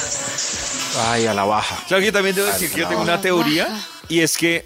Ay, 0.98 1.26
a 1.26 1.34
la 1.34 1.44
baja. 1.44 1.76
Claro 1.88 2.00
que 2.00 2.06
yo 2.06 2.12
también 2.12 2.34
debo 2.34 2.48
decir 2.48 2.70
que 2.70 2.80
yo 2.80 2.88
tengo 2.88 3.02
una 3.02 3.20
teoría 3.20 3.68
y 4.08 4.20
es 4.20 4.36
que 4.36 4.56
eh, 4.56 4.64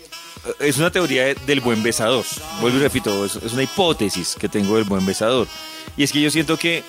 es 0.61 0.79
una 0.79 0.91
teoría 0.91 1.25
de- 1.27 1.35
del 1.47 1.61
buen 1.61 1.83
besador. 1.83 2.25
Vuelvo 2.61 2.79
y 2.79 2.81
repito, 2.83 3.25
es, 3.25 3.37
es 3.37 3.53
una 3.53 3.63
hipótesis 3.63 4.37
que 4.39 4.49
tengo 4.49 4.77
del 4.77 4.85
buen 4.85 5.05
besador. 5.05 5.47
Y 5.97 6.05
es 6.05 6.13
que 6.13 6.21
yo 6.21 6.31
siento 6.31 6.57
que 6.57 6.85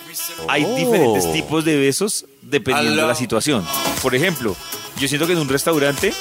hay 0.47 0.63
Oh. 0.63 0.75
diferentes 0.75 1.31
tipos 1.33 1.65
de 1.65 1.77
besos 1.77 2.25
dependiendo 2.41 3.01
de 3.01 3.07
la 3.07 3.15
situación. 3.15 3.65
Por 4.01 4.13
ejemplo, 4.15 4.55
yo 4.99 5.07
siento 5.07 5.25
que 5.25 5.33
en 5.33 5.39
un 5.39 5.49
restaurante, 5.49 6.13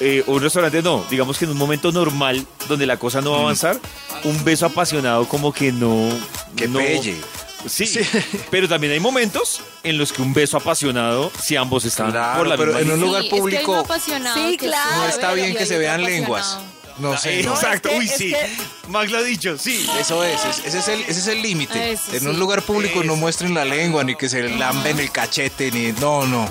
eh, 0.00 0.22
o 0.26 0.32
un 0.34 0.40
restaurante 0.42 0.80
no, 0.80 1.04
digamos 1.10 1.36
que 1.36 1.44
en 1.46 1.50
un 1.50 1.56
momento 1.58 1.90
normal 1.90 2.46
donde 2.68 2.86
la 2.86 2.96
cosa 2.96 3.20
no 3.20 3.32
va 3.32 3.38
a 3.38 3.40
avanzar, 3.40 3.78
un 4.24 4.44
beso 4.44 4.66
apasionado 4.66 5.26
como 5.26 5.52
que 5.52 5.72
no... 5.72 6.08
Que 6.56 6.68
no, 6.68 6.78
pelle. 6.78 7.16
Sí, 7.66 7.86
pero 8.50 8.68
también 8.68 8.92
hay 8.92 9.00
momentos 9.00 9.60
en 9.82 9.98
los 9.98 10.12
que 10.12 10.22
un 10.22 10.32
beso 10.32 10.56
apasionado, 10.56 11.32
si 11.42 11.56
ambos 11.56 11.84
están 11.84 12.10
Claro, 12.12 12.38
por 12.38 12.46
la 12.46 12.56
pero 12.56 12.72
misma 12.74 12.80
en 12.82 12.90
un 12.92 13.00
lugar 13.00 13.22
Sí, 13.22 13.26
es 13.26 13.30
que 13.30 13.34
hay 13.36 13.40
público 13.40 13.76
apasionado 13.76 14.36
Sí, 14.48 14.56
claro. 14.56 14.96
no 14.96 15.06
está 15.08 15.32
bien 15.34 15.56
que 15.56 15.66
se 15.66 15.76
vean 15.78 16.00
apasionado. 16.00 16.20
lenguas. 16.22 16.58
No 16.98 17.16
sé, 17.16 17.42
no. 17.44 17.54
Exacto, 17.54 17.88
es 17.90 17.94
que- 17.94 17.98
uy, 18.00 18.06
es 18.06 18.16
sí. 18.16 18.32
que- 18.32 18.88
Max 18.88 19.10
lo 19.12 19.18
ha 19.18 19.22
dicho, 19.22 19.56
sí. 19.58 19.88
Eso 20.00 20.24
es, 20.24 20.44
es- 20.44 20.64
ese 20.66 20.78
es 20.78 20.88
el, 20.88 21.00
ese 21.02 21.20
es 21.20 21.26
el 21.28 21.42
límite. 21.42 21.90
En 21.92 21.96
sí. 22.20 22.26
un 22.26 22.38
lugar 22.40 22.62
público 22.62 23.04
no 23.04 23.14
muestren 23.16 23.54
la 23.54 23.64
lengua, 23.64 24.02
ni 24.02 24.16
que 24.16 24.28
se 24.28 24.42
lamben 24.48 24.98
el 24.98 25.10
cachete, 25.12 25.70
ni. 25.70 25.92
No, 26.00 26.26
no. 26.26 26.48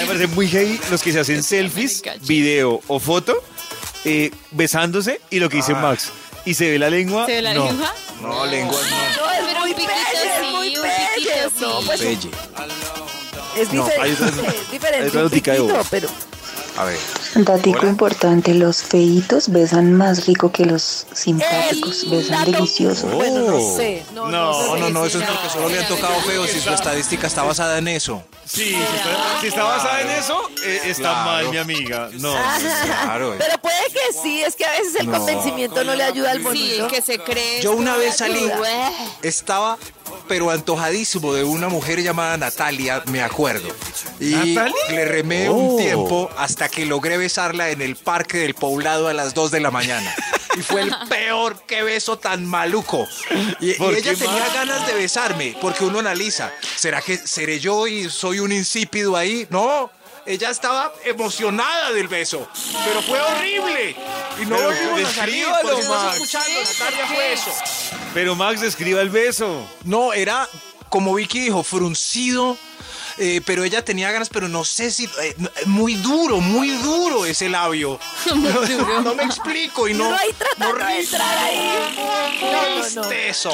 Me 0.00 0.06
parece 0.06 0.26
muy 0.28 0.48
heavy 0.48 0.80
los 0.90 1.02
que 1.02 1.12
se 1.12 1.20
hacen 1.20 1.42
selfies, 1.42 2.02
video 2.22 2.80
o 2.88 2.98
foto, 2.98 3.42
eh, 4.06 4.30
besándose 4.52 5.20
y 5.30 5.38
lo 5.38 5.48
que 5.50 5.56
dice 5.58 5.72
Ah. 5.76 5.80
Max. 5.80 6.10
y 6.46 6.54
se 6.54 6.70
ve 6.70 6.78
la 6.78 6.88
lengua. 6.90 7.26
¿Se 7.26 7.32
ve 7.32 7.42
la 7.42 7.54
no. 7.54 7.64
lengua? 7.66 7.94
No, 8.22 8.46
lengua 8.46 8.80
no. 8.80 9.26
No, 9.26 9.30
es 9.50 9.58
muy 9.60 9.74
No, 11.60 11.80
sí. 11.80 11.86
pues, 11.86 12.00
Pelle. 12.00 12.30
es 13.56 13.72
No, 13.72 13.86
es 13.88 14.70
diferente 14.70 15.18
un 15.22 15.30
piquito, 15.30 15.64
voz. 15.68 15.86
pero 15.90 16.08
A 16.76 16.82
ver. 16.84 16.98
Datico 17.36 17.78
Hola. 17.80 17.90
importante, 17.90 18.52
los 18.52 18.82
feitos 18.82 19.48
besan 19.48 19.92
más 19.92 20.26
rico 20.26 20.50
que 20.50 20.64
los 20.64 21.06
simpáticos, 21.12 22.10
besan 22.10 22.38
dato- 22.40 22.50
delicioso. 22.50 23.06
Bueno, 23.08 23.40
no 23.42 23.56
Oh. 23.58 23.76
sé. 23.76 24.04
No, 24.12 24.28
No, 24.28 24.52
No, 24.52 24.76
no, 24.78 24.90
no, 24.90 25.04
eso 25.06 25.20
es 25.20 25.24
porque 25.24 25.48
solo 25.50 25.68
le 25.68 25.78
han 25.78 25.86
tocado 25.86 26.20
feos 26.22 26.52
y 26.52 26.60
su 26.60 26.70
estadística 26.70 27.28
está 27.28 27.44
basada 27.44 27.78
en 27.78 27.86
eso. 27.86 28.24
Sí, 28.44 28.70
si 28.70 28.74
está, 28.74 29.40
si 29.40 29.46
está 29.46 29.62
basada 29.62 30.00
en 30.00 30.10
eso, 30.10 30.50
eh, 30.64 30.80
está 30.86 31.02
Claro. 31.02 31.24
mal, 31.24 31.48
mi 31.50 31.56
amiga. 31.58 32.10
No. 32.14 32.32
Claro. 32.84 33.36
Pero 33.38 33.58
puede 33.58 33.76
que 33.92 34.12
sí, 34.20 34.42
es 34.42 34.56
que 34.56 34.64
a 34.64 34.72
veces 34.72 34.96
el 34.96 35.06
No. 35.06 35.12
convencimiento 35.18 35.84
no 35.84 35.94
le 35.94 36.02
ayuda 36.02 36.32
al 36.32 36.38
Sí, 36.38 36.42
bonito. 36.44 36.86
el 36.86 36.90
que 36.90 37.02
se 37.02 37.18
cree. 37.20 37.62
Yo 37.62 37.70
una 37.72 37.96
vez 37.96 38.16
salí, 38.16 38.50
estaba 39.22 39.78
pero 40.28 40.50
antojadísimo 40.50 41.34
de 41.34 41.44
una 41.44 41.68
mujer 41.68 42.02
llamada 42.02 42.36
Natalia, 42.36 43.02
me 43.06 43.22
acuerdo. 43.22 43.68
Y 44.20 44.30
¿Natalia? 44.34 44.74
le 44.90 45.04
remé 45.04 45.48
Oh. 45.48 45.54
un 45.54 45.78
tiempo 45.78 46.30
hasta 46.36 46.68
que 46.68 46.86
logré 46.86 47.16
besarla 47.16 47.70
en 47.70 47.82
el 47.82 47.96
parque 47.96 48.38
del 48.38 48.54
poblado 48.54 49.08
a 49.08 49.12
las 49.14 49.34
2 49.34 49.50
de 49.50 49.60
la 49.60 49.70
mañana. 49.70 50.14
Y 50.56 50.62
fue 50.62 50.82
el 50.82 50.94
peor 51.08 51.60
que 51.66 51.82
beso 51.82 52.18
tan 52.18 52.46
maluco. 52.46 53.06
Y, 53.60 53.70
y 53.70 53.74
¿Por 53.74 53.94
ella 53.94 54.14
tenía 54.14 54.48
ganas 54.54 54.86
de 54.86 54.94
besarme, 54.94 55.56
porque 55.60 55.84
uno 55.84 55.98
analiza, 55.98 56.52
¿será 56.76 57.02
que 57.02 57.16
seré 57.18 57.58
yo 57.60 57.86
y 57.86 58.08
soy 58.08 58.38
un 58.40 58.52
insípido 58.52 59.16
ahí? 59.16 59.46
No. 59.50 59.90
Ella 60.26 60.48
estaba 60.48 60.90
emocionada 61.04 61.92
del 61.92 62.08
beso, 62.08 62.48
pero 62.86 63.02
fue 63.02 63.20
horrible. 63.20 63.94
Y 64.40 64.46
no 64.46 64.56
volvimos 64.56 65.00
a 65.10 65.12
salir. 65.12 65.44
Por 65.60 65.72
escuchando, 66.14 66.48
Natalia 66.62 67.06
fue 67.08 67.32
eso. 67.34 67.50
Pero 68.12 68.34
Max, 68.34 68.62
escriba 68.62 69.00
el 69.00 69.10
beso. 69.10 69.68
No, 69.84 70.12
era 70.12 70.48
como 70.88 71.14
Vicky 71.14 71.40
dijo, 71.40 71.62
fruncido. 71.64 72.56
eh, 73.18 73.40
pero 73.44 73.64
ella 73.64 73.84
tenía 73.84 74.10
ganas, 74.12 74.28
pero 74.28 74.48
no 74.48 74.64
sé 74.64 74.90
si. 74.90 75.04
eh, 75.22 75.34
no, 75.38 75.50
muy 75.66 75.94
duro, 75.94 76.40
muy 76.40 76.68
duro 76.78 77.26
ese 77.26 77.48
labio. 77.48 77.98
no, 78.34 79.00
no 79.02 79.14
me 79.14 79.24
explico 79.24 79.88
y 79.88 79.94
no. 79.94 80.14
ahí 80.14 80.32
tratando 80.38 80.78
no 80.78 80.86
de 80.86 81.00
entrar 81.00 81.38
ahí. 81.38 81.94
No, 82.40 83.02
no, 83.02 83.02
no. 83.02 83.10
eso. 83.12 83.52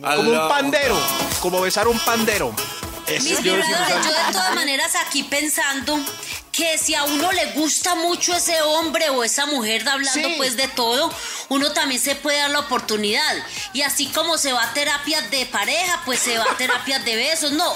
Como 0.00 0.30
un 0.30 0.48
pandero, 0.48 0.96
como 1.40 1.60
besar 1.60 1.88
un 1.88 1.98
pandero. 2.00 2.54
Mis 3.08 3.40
vibradores, 3.42 4.04
yo 4.04 4.26
de 4.26 4.32
todas 4.32 4.54
maneras 4.54 4.92
aquí 5.06 5.22
pensando 5.22 5.98
que 6.56 6.78
si 6.78 6.94
a 6.94 7.04
uno 7.04 7.30
le 7.32 7.52
gusta 7.52 7.94
mucho 7.94 8.34
ese 8.34 8.62
hombre 8.62 9.10
o 9.10 9.22
esa 9.24 9.44
mujer 9.46 9.86
hablando 9.88 10.28
Sí. 10.28 10.34
pues 10.36 10.56
de 10.56 10.68
todo, 10.68 11.12
uno 11.50 11.72
también 11.72 12.00
se 12.00 12.14
puede 12.14 12.38
dar 12.38 12.50
la 12.50 12.60
oportunidad. 12.60 13.34
Y 13.74 13.82
así 13.82 14.06
como 14.06 14.38
se 14.38 14.52
va 14.52 14.62
a 14.64 14.72
terapias 14.72 15.30
de 15.30 15.44
pareja, 15.46 16.00
pues 16.06 16.20
se 16.20 16.38
va 16.38 16.44
a 16.50 16.56
terapias 16.56 17.04
de 17.04 17.16
besos, 17.16 17.52
no. 17.52 17.74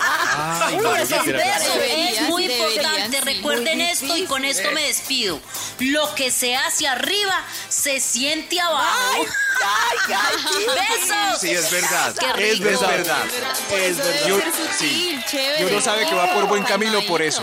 Ay, 0.00 0.76
Uy, 0.76 0.82
no, 0.82 0.94
ese 0.96 1.16
qué 1.18 1.32
terapia. 1.32 1.58
beso 1.58 1.72
es 1.82 2.22
muy 2.22 2.44
importante. 2.44 3.18
sí. 3.18 3.24
Recuerden 3.24 3.78
Muy 3.78 3.86
esto 3.86 4.16
y 4.16 4.24
con 4.26 4.44
esto 4.44 4.70
me 4.70 4.82
despido. 4.82 5.40
Lo 5.80 6.14
que 6.14 6.30
se 6.30 6.54
hace 6.56 6.86
arriba 6.86 7.44
se 7.68 7.98
siente 8.00 8.60
abajo. 8.60 9.12
Ay, 9.12 9.26
ay, 9.64 10.14
ay, 10.16 10.66
Besos. 11.08 11.40
Sí, 11.40 11.50
es 11.50 11.70
verdad. 11.70 12.14
Es 12.38 12.58
rico. 12.58 12.64
verdad. 12.80 13.24
Es 13.72 13.96
verdad. 13.98 14.26
Yo- 14.28 14.38
Ser 14.38 14.52
sutil, 14.52 14.78
sí. 14.78 15.24
chévere. 15.28 15.62
Y 15.62 15.64
uno 15.66 15.80
sabe 15.80 16.06
que 16.06 16.14
va 16.14 16.32
por 16.32 16.46
buen 16.46 16.62
camino 16.62 17.02
por 17.06 17.20
eso. 17.22 17.42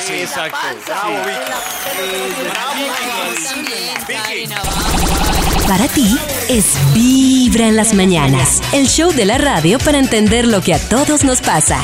Sí, 0.00 0.14
Exacto. 0.14 0.58
Vicky. 4.08 4.48
Para 5.68 5.88
ti 5.88 6.18
es 6.48 6.74
Vibra 6.92 7.66
en 7.68 7.76
las 7.76 7.94
mañanas, 7.94 8.60
el 8.72 8.88
show 8.88 9.12
de 9.12 9.24
la 9.24 9.38
radio 9.38 9.78
para 9.78 9.98
entender 9.98 10.46
lo 10.46 10.60
que 10.60 10.74
a 10.74 10.78
todos 10.88 11.24
nos 11.24 11.40
pasa. 11.40 11.78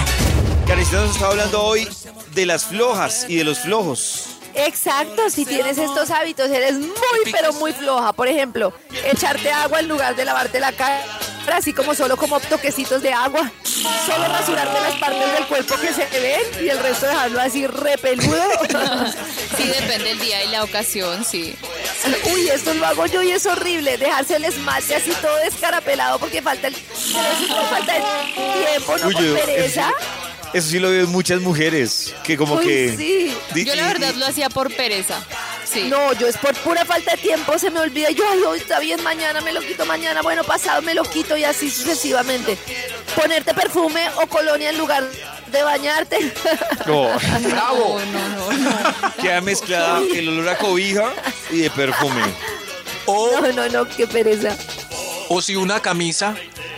Karencita 0.67 1.01
nos 1.01 1.15
está 1.15 1.29
hablando 1.29 1.63
hoy 1.63 1.89
de 2.35 2.47
las 2.47 2.65
flojas 2.67 3.27
y 3.29 3.37
de 3.37 3.45
los 3.45 3.61
flojos. 3.61 4.25
Exacto, 4.55 5.31
si 5.31 5.45
tienes 5.45 5.79
estos 5.79 6.11
hábitos, 6.11 6.51
eres 6.51 6.75
muy, 6.75 7.31
pero 7.31 7.53
muy 7.53 7.73
floja. 7.73 8.13
Por 8.13 8.27
ejemplo, 8.27 8.73
echarte 9.05 9.53
agua 9.53 9.81
en 9.81 9.89
lugar 9.89 10.17
de 10.17 10.25
lavarte 10.25 10.59
la 10.59 10.73
cara, 10.73 11.05
así 11.53 11.73
como 11.73 11.95
solo 11.95 12.17
como 12.17 12.39
toquecitos 12.41 13.03
de 13.03 13.13
agua. 13.13 13.51
Solo 13.65 14.29
rasurarte 14.29 14.81
las 14.81 14.95
partes 14.97 15.33
del 15.33 15.47
cuerpo 15.47 15.75
que 15.77 15.93
se 15.93 16.07
ven 16.21 16.65
y 16.65 16.69
el 16.69 16.79
resto 16.79 17.07
dejarlo 17.07 17.41
así 17.41 17.67
repeludo. 17.67 18.43
Sí, 19.57 19.65
depende 19.67 20.05
del 20.11 20.19
día 20.21 20.45
y 20.45 20.49
la 20.51 20.63
ocasión, 20.63 21.25
sí. 21.25 21.53
Uy, 22.33 22.49
esto 22.49 22.73
lo 22.75 22.87
hago 22.87 23.07
yo 23.07 23.23
y 23.25 23.33
es 23.33 23.45
horrible. 23.47 23.97
Dejarse 23.99 24.37
el 24.37 24.45
esmalte 24.45 24.95
así 24.95 25.11
todo 25.21 25.35
descarapelado 25.39 26.21
porque 26.21 26.41
falta 26.43 26.69
el. 26.69 26.75
Falta 26.77 27.93
de 27.95 28.01
tiempo, 28.67 28.97
no 28.99 29.07
Uy, 29.09 29.15
por 29.15 29.23
yo- 29.25 29.35
pereza. 29.35 29.91
Eso 30.53 30.69
sí 30.71 30.79
lo 30.79 30.91
veo 30.91 31.05
en 31.05 31.11
muchas 31.11 31.41
mujeres, 31.41 32.15
que 32.23 32.37
como 32.37 32.55
Uy, 32.55 32.65
que... 32.67 32.97
sí. 32.97 33.65
Yo 33.65 33.75
la 33.75 33.87
verdad 33.89 34.15
lo 34.15 34.27
hacía 34.27 34.49
por 34.49 34.73
pereza. 34.75 35.21
Sí. 35.71 35.85
No, 35.89 36.13
yo 36.15 36.27
es 36.29 36.37
por 36.39 36.55
pura 36.57 36.85
falta 36.85 37.13
de 37.13 37.19
tiempo, 37.19 37.59
se 37.59 37.71
me 37.71 37.81
olvida. 37.81 38.11
Yo, 38.11 38.25
ay, 38.31 38.41
hoy 38.41 38.59
está 38.59 38.79
bien, 38.81 39.03
mañana 39.03 39.41
me 39.43 39.53
lo 39.53 39.61
quito, 39.61 39.85
mañana, 39.85 40.23
bueno, 40.23 40.43
pasado 40.45 40.81
me 40.83 40.95
lo 40.95 41.03
quito 41.05 41.37
y 41.37 41.45
así 41.45 41.71
sucesivamente. 41.71 42.57
Ponerte 43.15 43.53
perfume 43.55 44.09
o 44.23 44.27
colonia 44.29 44.71
en 44.71 44.79
lugar 44.79 45.05
de 45.53 45.63
bañarte. 45.63 46.33
No, 46.87 47.09
Bravo. 47.51 48.01
No, 48.13 48.29
no, 48.29 48.53
no. 48.53 49.13
queda 49.21 49.41
mezclada 49.41 50.01
el 50.15 50.29
olor 50.29 50.49
a 50.49 50.57
cobija 50.59 51.13
y 51.51 51.59
de 51.59 51.71
perfume. 51.71 52.23
O, 53.07 53.31
No, 53.41 53.53
no, 53.53 53.69
no, 53.69 53.89
qué 53.89 54.07
pereza. 54.07 54.57
o 55.29 55.41
si 55.43 55.57
una 55.57 55.81
camisa 55.81 56.35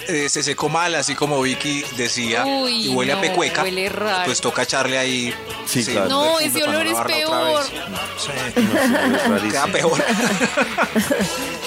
eh, 0.09 0.29
se 0.29 0.43
secó 0.43 0.69
mal, 0.69 0.95
así 0.97 1.15
como 1.15 1.41
Vicky 1.43 1.85
decía, 1.97 2.45
Uy, 2.45 2.87
y 2.87 2.89
huele 2.89 3.13
a 3.13 3.21
pecueca, 3.21 3.63
huele 3.63 3.89
raro. 3.89 4.25
pues 4.25 4.41
toca 4.41 4.63
echarle 4.63 4.99
ahí. 4.99 5.35
Sí, 5.71 5.85
claro. 5.85 6.09
No, 6.09 6.41
ese 6.41 6.63
olor 6.65 6.87
es 6.87 7.01
peor. 7.01 7.65
Sí, 8.19 8.31
Es 8.57 9.29
rarísimo. 9.29 9.41
queda 9.53 9.67
peor. 9.69 10.05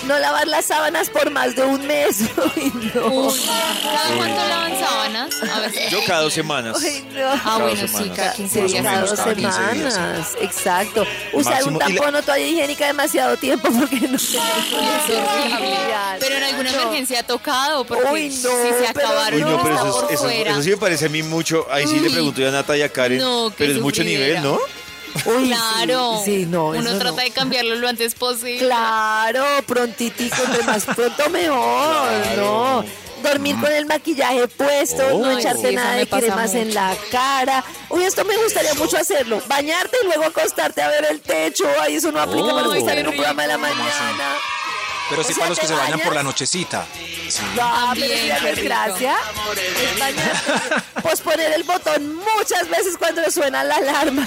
No 0.03 0.19
lavar 0.19 0.45
las 0.49 0.65
sábanas 0.65 1.09
por 1.09 1.31
más 1.31 1.55
de 1.55 1.63
un 1.63 1.87
mes. 1.87 2.19
Uy, 2.57 2.73
no. 2.93 3.07
Uy, 3.07 3.39
¿Cada 3.85 4.15
cuánto 4.17 4.47
lavan 4.49 4.77
sábanas? 4.77 5.33
A 5.49 5.59
ver 5.61 5.89
Yo 5.89 5.99
cada 6.05 6.23
dos 6.23 6.33
semanas. 6.33 6.77
Uy, 6.83 7.05
no. 7.13 7.25
Ah, 7.31 7.39
Cada 7.41 7.57
bueno, 7.59 7.81
dos 7.81 7.89
sí, 7.89 7.97
semanas. 7.97 8.17
cada 8.17 8.33
15 8.33 8.61
Más 8.61 8.69
o 8.69 8.73
días. 8.73 8.83
Cada 8.83 8.99
dos 9.01 9.19
15 9.19 9.35
días, 9.35 9.93
semanas, 9.93 10.27
exacto. 10.41 11.05
Usar 11.31 11.53
Máximo, 11.53 11.71
un 11.71 11.79
tampón 11.79 12.15
o 12.15 12.21
toalla 12.21 12.45
higiénica 12.45 12.87
demasiado 12.87 13.37
tiempo 13.37 13.69
porque 13.79 14.01
no 14.01 14.17
Es 14.17 14.35
horrible. 14.35 15.77
Pero 16.19 16.35
en 16.35 16.43
alguna 16.43 16.71
No. 16.73 16.81
emergencia 16.81 17.19
ha 17.21 17.23
tocado 17.23 17.85
porque 17.85 18.09
Uy, 18.11 18.27
no, 18.29 18.35
si 18.35 18.41
se 18.83 18.87
acabaron 18.89 19.41
Uy, 19.41 19.49
no, 19.51 19.63
pero 19.63 19.75
eso, 19.75 20.01
por 20.01 20.11
eso, 20.11 20.23
fuera. 20.23 20.51
eso 20.51 20.61
sí 20.63 20.69
me 20.71 20.77
parece 20.77 21.05
a 21.05 21.09
mí 21.09 21.23
mucho. 21.23 21.65
Ahí 21.71 21.87
sí 21.87 21.95
le 22.01 22.07
Uy. 22.07 22.13
pregunto 22.13 22.41
yo 22.41 22.49
a 22.49 22.51
Nata 22.51 22.75
y 22.75 22.81
a 22.81 22.89
Karen. 22.89 23.19
No, 23.19 23.53
pero 23.57 23.71
es 23.71 23.79
mucho 23.79 23.92
sufridera. 23.95 24.41
nivel, 24.41 24.43
¿no? 24.43 24.60
Uy, 25.25 25.47
Claro. 25.49 26.21
Sí, 26.25 26.39
sí, 26.41 26.45
no, 26.47 26.67
Uno 26.69 26.79
eso 26.89 26.97
trata 26.97 27.17
no. 27.17 27.23
de 27.23 27.32
cambiarlo 27.32 27.75
lo 27.75 27.88
antes 27.88 28.15
posible. 28.15 28.65
Claro, 28.65 29.45
prontitico, 29.67 30.38
entre 30.43 30.63
más 30.63 30.86
pronto 30.86 31.29
mejor, 31.29 32.12
¿no? 32.38 32.84
Dormir 33.21 33.56
con 33.62 33.71
el 33.71 33.86
maquillaje 33.86 34.47
puesto, 34.49 35.17
no 35.19 35.32
echarte 35.38 35.69
sí, 35.69 35.75
nada 35.75 35.95
de 35.95 36.08
cremas 36.08 36.53
en 36.56 36.67
mucho. 36.67 36.79
la 36.79 36.95
cara. 37.12 37.63
Uy, 37.89 38.03
esto 38.03 38.25
me 38.25 38.36
gustaría 38.36 38.73
mucho 38.73 38.97
hacerlo. 38.97 39.41
Bañarte 39.47 39.95
y 40.01 40.06
luego 40.08 40.25
acostarte 40.25 40.82
a 40.82 40.89
ver 40.89 41.06
el 41.10 41.21
techo. 41.21 41.63
Ay, 41.79 41.95
eso 41.95 42.12
no 42.12 42.19
aplica 42.19 42.49
para 42.53 42.67
Ay, 42.73 42.79
estar 42.79 42.97
en 42.97 43.08
un 43.08 43.13
programa 43.13 43.43
de 43.43 43.47
la 43.47 43.58
mañana. 43.58 44.36
Pero 45.15 45.21
O 45.21 45.28
sí 45.28 45.34
sea, 45.34 45.39
para 45.41 45.49
los 45.49 45.60
que 45.60 45.67
¿te 45.67 45.73
se 45.73 45.80
bañan 45.80 45.99
por 45.99 46.15
la 46.15 46.23
nochecita. 46.23 46.86
Sí. 46.93 47.41
No, 47.56 47.62
También, 47.62 48.10
pero 48.10 48.23
mira, 48.23 48.36
qué 48.38 48.41
no 48.43 48.47
es 48.49 48.56
rico. 48.58 48.65
gracia. 48.69 49.15
Es 49.93 49.99
bañarte. 49.99 50.52
Posponer 51.02 51.54
el 51.54 51.63
botón 51.63 52.15
muchas 52.15 52.69
veces 52.69 52.97
cuando 52.97 53.21
le 53.21 53.32
suena 53.32 53.63
la 53.63 53.76
alarma. 53.78 54.26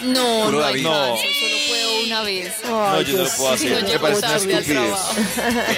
No, 0.00 0.50
no 0.50 0.58
David. 0.58 0.82
No. 0.82 1.16
solo 1.16 1.18
puedo 1.68 2.04
una 2.04 2.22
vez. 2.22 2.52
No, 2.64 3.00
yo 3.02 3.16
no 3.18 3.24
lo 3.24 3.30
puedo 3.30 3.56
sí, 3.56 3.66
hacer. 3.68 3.82
no 3.82 3.88
me 3.88 3.98
parece 3.98 4.26
una 4.26 4.36
estupidez. 4.36 4.98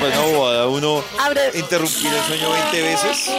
una 0.01 0.21
bobada. 0.21 0.67
Uno 0.69 1.05
Abre- 1.19 1.51
interrumpir 1.55 2.13
el 2.13 2.23
sueño 2.25 2.51
20 2.51 2.83
veces. 2.83 3.31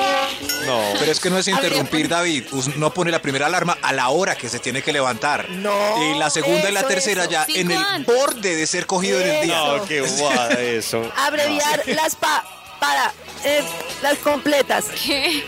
No. 0.65 0.79
Pero 0.99 1.11
es 1.11 1.19
que 1.19 1.29
no 1.29 1.37
es 1.37 1.47
interrumpir, 1.47 2.07
David. 2.07 2.45
Uno 2.51 2.93
pone 2.93 3.11
la 3.11 3.21
primera 3.21 3.47
alarma 3.47 3.77
a 3.81 3.93
la 3.93 4.09
hora 4.09 4.35
que 4.35 4.49
se 4.49 4.59
tiene 4.59 4.81
que 4.81 4.93
levantar. 4.93 5.49
No, 5.49 5.73
Y 6.13 6.17
la 6.17 6.29
segunda 6.29 6.69
y 6.69 6.73
la 6.73 6.83
tercera 6.83 7.23
eso. 7.23 7.31
ya 7.31 7.45
Cinco 7.45 7.59
en 7.59 7.71
el 7.71 7.77
antes. 7.77 8.15
borde 8.15 8.55
de 8.55 8.67
ser 8.67 8.85
cogido 8.85 9.19
en 9.19 9.27
el 9.29 9.41
día. 9.45 9.57
No, 9.57 9.85
qué 9.85 10.01
bobada 10.01 10.56
eso. 10.61 11.11
Abreviar 11.17 11.83
las 11.87 12.15
pa 12.15 12.43
para 12.79 13.13
eh, 13.43 13.63
las 14.01 14.17
completas. 14.19 14.85
¿Qué? 15.03 15.43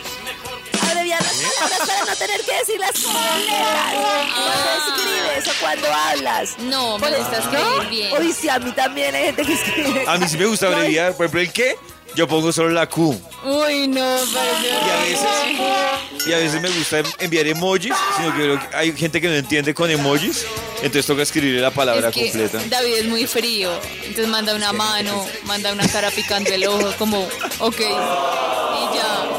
Abreviar 0.81 1.21
las 1.21 1.33
palabras 1.33 1.79
para 1.87 2.05
no 2.05 2.15
tener 2.15 2.41
que 2.41 2.53
decir 2.57 2.79
las 2.79 2.91
completas. 2.91 3.93
Cuando 4.35 4.95
escribes 4.95 5.47
o 5.47 5.59
cuando 5.61 5.93
hablas. 5.93 6.59
No, 6.59 6.97
me 6.97 7.11
gusta 7.11 7.37
escribir 7.37 7.83
¿No? 7.83 7.89
bien. 7.89 8.13
Uy, 8.19 8.33
sí, 8.33 8.49
a 8.49 8.59
mí 8.59 8.71
también 8.71 9.13
hay 9.13 9.25
gente 9.25 9.45
que 9.45 9.53
escribe. 9.53 10.05
A 10.07 10.17
mí 10.17 10.27
sí 10.27 10.37
me 10.37 10.45
gusta 10.45 10.67
abreviar. 10.67 11.13
Por 11.13 11.25
ejemplo, 11.25 11.41
¿el 11.41 11.53
qué? 11.53 11.75
Yo 12.15 12.27
pongo 12.27 12.51
solo 12.51 12.69
la 12.69 12.87
Q. 12.87 13.09
Uy, 13.43 13.87
no, 13.87 14.17
parece 14.33 14.67
Y 14.67 14.89
a 14.89 14.97
veces, 14.97 16.27
y 16.27 16.33
a 16.33 16.37
veces 16.37 16.61
me 16.61 16.69
gusta 16.69 17.03
enviar 17.19 17.47
emojis, 17.47 17.93
sino 18.17 18.33
que 18.33 18.41
creo 18.41 18.59
que 18.59 18.75
hay 18.75 18.97
gente 18.97 19.21
que 19.21 19.27
no 19.27 19.35
entiende 19.35 19.73
con 19.73 19.89
emojis. 19.91 20.45
Entonces 20.81 21.05
toca 21.05 21.23
escribirle 21.23 21.61
la 21.61 21.71
palabra 21.71 22.07
Es 22.09 22.13
que 22.13 22.23
completa. 22.31 22.61
David 22.69 22.93
es 22.99 23.07
muy 23.07 23.27
frío, 23.27 23.71
entonces 24.03 24.27
manda 24.27 24.55
una 24.55 24.71
mano, 24.71 25.25
manda 25.45 25.73
una 25.73 25.87
cara 25.87 26.09
picando 26.11 26.49
el 26.51 26.65
ojo, 26.67 26.93
como, 26.97 27.27
ok, 27.59 27.79
y 27.79 28.95
ya. 28.95 29.29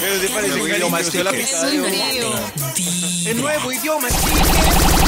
Pero 0.00 0.20
te 0.20 0.28
parece 0.28 0.56
Nuevo 0.56 0.68
idioma, 0.68 0.98
cariñoso 0.98 1.24
la 1.24 1.30
frío. 1.32 1.84
El 3.26 3.40
nuevo 3.40 3.72
idioma, 3.72 4.08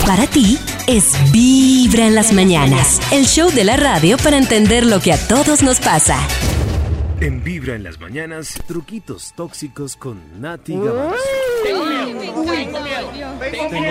Para 0.07 0.27
ti 0.27 0.59
es 0.87 1.13
Vibra 1.31 2.07
en 2.07 2.15
las 2.15 2.33
mañanas, 2.33 3.01
el 3.13 3.27
show 3.27 3.51
de 3.51 3.65
la 3.65 3.77
radio 3.77 4.17
para 4.19 4.37
entender 4.37 4.85
lo 4.85 5.01
que 5.01 5.13
a 5.13 5.29
todos 5.29 5.63
nos 5.63 5.79
pasa. 5.81 6.19
En 7.21 7.43
Vibra 7.43 7.75
en 7.75 7.83
las 7.83 7.99
mañanas, 7.99 8.55
truquitos 8.67 9.33
tóxicos 9.35 9.97
con 9.97 10.41
Nati 10.41 10.75
Gavanzo. 10.75 11.17
Tengo 11.65 11.85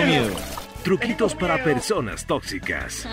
miedo. 0.04 0.57
Truquitos 0.84 1.34
para 1.34 1.62
personas 1.62 2.26
tóxicas. 2.26 3.06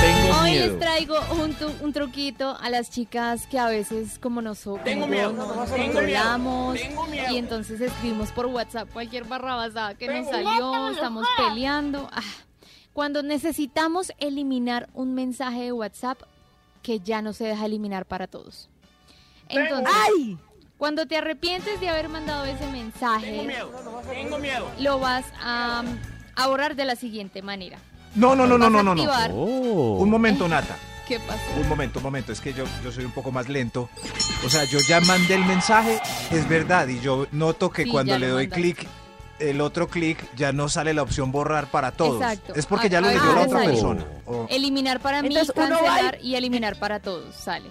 Tengo 0.00 0.40
Hoy 0.40 0.50
miedo. 0.52 0.66
les 0.68 0.78
traigo 0.78 1.16
un, 1.42 1.54
tu- 1.54 1.74
un 1.84 1.92
truquito 1.92 2.56
a 2.58 2.70
las 2.70 2.88
chicas 2.90 3.46
que 3.48 3.58
a 3.58 3.66
veces 3.66 4.18
como 4.20 4.40
nosotros 4.40 4.84
Tengo 4.84 5.06
miedo, 5.08 5.32
no, 5.32 5.54
nos 5.54 5.70
tengo 5.70 5.92
controlamos 5.92 6.74
miedo, 6.74 6.88
tengo 6.88 7.06
miedo. 7.08 7.32
y 7.32 7.36
entonces 7.36 7.80
escribimos 7.80 8.30
por 8.30 8.46
WhatsApp 8.46 8.88
cualquier 8.92 9.24
barrabasada 9.24 9.94
que 9.96 10.06
nos 10.06 10.28
salió, 10.30 10.90
estamos 10.90 11.26
peleando. 11.36 12.08
Ah, 12.12 12.22
Cuando 12.92 13.22
necesitamos 13.22 14.12
eliminar 14.18 14.88
un 14.94 15.14
mensaje 15.14 15.62
de 15.64 15.72
WhatsApp 15.72 16.20
que 16.82 17.00
ya 17.00 17.20
no 17.20 17.32
se 17.32 17.44
deja 17.44 17.66
eliminar 17.66 18.06
para 18.06 18.28
todos. 18.28 18.70
Entonces, 19.48 19.88
cuando 20.78 21.06
te 21.06 21.16
arrepientes 21.16 21.80
de 21.80 21.88
haber 21.88 22.08
mandado 22.08 22.44
ese 22.46 22.66
mensaje, 22.68 23.26
Tengo 23.32 23.42
miedo, 23.44 23.70
tengo 24.10 24.38
miedo. 24.38 24.70
lo 24.78 24.98
vas 25.00 25.24
a, 25.42 25.82
a 26.36 26.46
borrar 26.46 26.74
de 26.76 26.84
la 26.84 26.96
siguiente 26.96 27.42
manera. 27.42 27.78
No, 28.14 28.34
no, 28.34 28.46
no, 28.46 28.56
no, 28.56 28.70
no, 28.70 28.82
no, 28.82 28.94
no. 28.94 29.02
activar- 29.02 29.30
Un 29.32 30.08
momento, 30.08 30.48
Nata. 30.48 30.76
¿Qué 31.06 31.18
pasó? 31.20 31.40
Un 31.60 31.68
momento, 31.68 31.98
un 32.00 32.02
momento. 32.04 32.32
Es 32.32 32.40
que 32.40 32.52
yo, 32.52 32.64
yo 32.84 32.92
soy 32.92 33.04
un 33.04 33.12
poco 33.12 33.30
más 33.32 33.48
lento. 33.48 33.88
O 34.44 34.48
sea, 34.50 34.64
yo 34.64 34.78
ya 34.88 35.00
mandé 35.00 35.34
el 35.34 35.44
mensaje, 35.44 36.00
es 36.30 36.46
verdad. 36.48 36.86
Y 36.88 37.00
yo 37.00 37.26
noto 37.32 37.70
que 37.70 37.84
Sí, 37.84 37.90
cuando 37.90 38.18
le 38.18 38.28
doy 38.28 38.48
clic, 38.48 38.86
el 39.38 39.60
otro 39.62 39.88
clic 39.88 40.18
ya 40.36 40.52
no 40.52 40.68
sale 40.68 40.92
la 40.92 41.02
opción 41.02 41.32
borrar 41.32 41.70
para 41.70 41.92
todos. 41.92 42.20
Exacto. 42.20 42.54
Es 42.54 42.66
porque 42.66 42.88
A- 42.88 42.90
ya 42.90 43.00
lo 43.00 43.08
leyó 43.08 43.24
la 43.34 43.40
otra 43.42 43.58
sale. 43.60 43.70
persona. 43.72 44.04
Eliminar 44.50 45.00
para 45.00 45.22
mí, 45.22 45.28
Entonces, 45.28 45.54
uno 45.56 45.68
va 45.76 45.80
y- 45.80 45.84
cancelar 45.86 46.18
y 46.22 46.34
eliminar 46.34 46.78
para 46.78 47.00
todos. 47.00 47.34
Sale. 47.34 47.70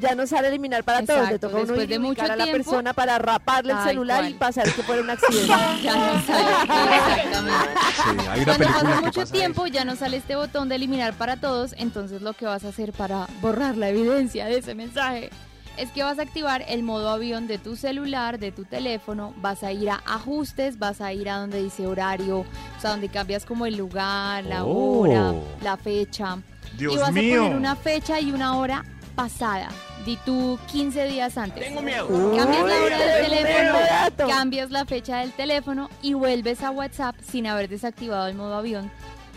Ya 0.00 0.14
no 0.14 0.26
sale 0.26 0.48
eliminar 0.48 0.84
para 0.84 0.98
todos, 1.06 1.20
le 1.20 1.24
Exacto, 1.36 1.48
toca 1.48 1.56
uno 1.62 1.66
después 1.68 1.88
de 1.88 1.98
mucho 1.98 2.22
a 2.22 2.28
la 2.28 2.36
tiempo, 2.44 2.52
persona 2.52 2.92
para 2.92 3.18
raparle 3.18 3.72
el 3.72 3.78
celular 3.80 4.18
cual. 4.20 4.30
y 4.30 4.34
pasar 4.34 4.64
que 4.72 4.82
fuera 4.82 5.00
un 5.02 5.08
accidente. 5.10 5.46
Ya 5.82 5.94
no 5.96 6.22
sale. 6.26 6.96
Exactamente. 6.96 7.80
Sí, 7.96 8.28
hay 8.30 8.40
una 8.42 8.56
Cuando 8.56 8.66
pasa 8.66 9.00
mucho 9.00 9.20
pasa 9.20 9.32
tiempo 9.32 9.66
ya 9.66 9.84
no 9.84 9.96
sale 9.96 10.18
este 10.18 10.36
botón 10.36 10.68
de 10.68 10.74
eliminar 10.74 11.14
para 11.14 11.36
todos, 11.38 11.74
entonces 11.78 12.20
lo 12.22 12.34
que 12.34 12.44
vas 12.46 12.64
a 12.64 12.68
hacer 12.68 12.92
para 12.92 13.26
borrar 13.40 13.76
la 13.76 13.88
evidencia 13.88 14.46
de 14.46 14.58
ese 14.58 14.74
mensaje 14.74 15.30
es 15.78 15.90
que 15.90 16.02
vas 16.02 16.18
a 16.18 16.22
activar 16.22 16.64
el 16.68 16.82
modo 16.82 17.10
avión 17.10 17.46
de 17.46 17.58
tu 17.58 17.76
celular, 17.76 18.38
de 18.38 18.50
tu 18.50 18.64
teléfono, 18.64 19.34
vas 19.38 19.62
a 19.62 19.72
ir 19.72 19.90
a 19.90 19.96
ajustes, 20.06 20.78
vas 20.78 21.02
a 21.02 21.12
ir 21.12 21.28
a 21.28 21.36
donde 21.38 21.62
dice 21.62 21.86
horario, 21.86 22.40
o 22.40 22.80
sea, 22.80 22.90
donde 22.92 23.08
cambias 23.10 23.44
como 23.44 23.66
el 23.66 23.76
lugar, 23.76 24.44
la 24.44 24.64
Oh. 24.64 25.00
hora, 25.00 25.34
la 25.62 25.76
fecha. 25.76 26.38
Dios 26.78 26.94
y 26.94 26.96
vas 26.98 27.12
mío. 27.12 27.40
a 27.40 27.44
poner 27.44 27.56
una 27.58 27.76
fecha 27.76 28.20
y 28.20 28.32
una 28.32 28.56
hora 28.56 28.84
pasada. 29.16 29.68
Di 30.04 30.16
tú 30.24 30.58
15 30.70 31.06
días 31.06 31.36
antes. 31.36 31.64
Tengo 31.64 31.82
miedo. 31.82 32.06
Cambias 32.36 32.64
la 32.64 32.82
hora 32.82 32.98
del 32.98 33.28
teléfono, 33.28 34.28
cambias 34.28 34.70
la 34.70 34.84
fecha 34.84 35.18
del 35.18 35.32
teléfono 35.32 35.90
y 36.02 36.14
vuelves 36.14 36.62
a 36.62 36.70
WhatsApp 36.70 37.16
sin 37.28 37.46
haber 37.48 37.68
desactivado 37.68 38.28
el 38.28 38.36
modo 38.36 38.54
avión. 38.54 38.90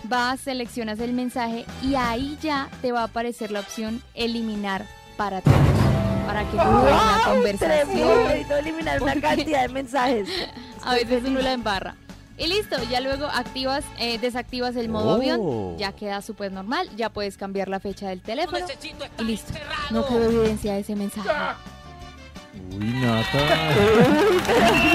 Vas, 0.04 0.42
seleccionas 0.42 1.00
el 1.00 1.13
mensaje 1.13 1.65
y 1.82 1.96
ahí 1.96 2.38
ya 2.42 2.70
te 2.82 2.92
va 2.92 3.02
a 3.02 3.06
aparecer 3.06 3.52
la 3.52 3.62
opción 3.62 4.04
eliminar 4.13 4.86
para 5.18 5.42
todos. 5.42 5.58
Para 6.28 6.44
que 6.48 6.56
una 6.56 6.65
¡Wow! 6.65 7.34
conversación. 7.34 8.52
Eliminar 8.60 9.02
una 9.02 9.20
cantidad 9.22 9.63
de 9.63 9.70
mensajes. 9.70 10.30
A 10.84 10.94
veces 10.94 11.24
uno 11.26 11.42
la 11.42 11.54
embarra. 11.54 11.96
Y 12.39 12.47
listo, 12.47 12.78
ya 12.89 13.02
luego 13.02 13.25
activas, 13.28 13.84
eh, 13.99 14.17
desactivas 14.17 14.75
el 14.78 14.88
modo 14.89 15.10
Oh. 15.10 15.15
avión, 15.15 15.78
ya 15.78 15.91
queda 15.91 16.21
súper 16.21 16.52
normal, 16.54 16.89
ya 16.95 17.10
puedes 17.10 17.36
cambiar 17.38 17.67
la 17.67 17.80
fecha 17.82 18.08
del 18.08 18.21
teléfono 18.21 18.65
y 19.19 19.23
listo. 19.23 19.52
No 19.91 20.06
quedó 20.08 20.23
evidencia 20.23 20.73
de 20.73 20.80
ese 20.80 20.95
mensaje. 20.95 21.28
Uy, 22.71 22.86
Nata. 22.86 23.39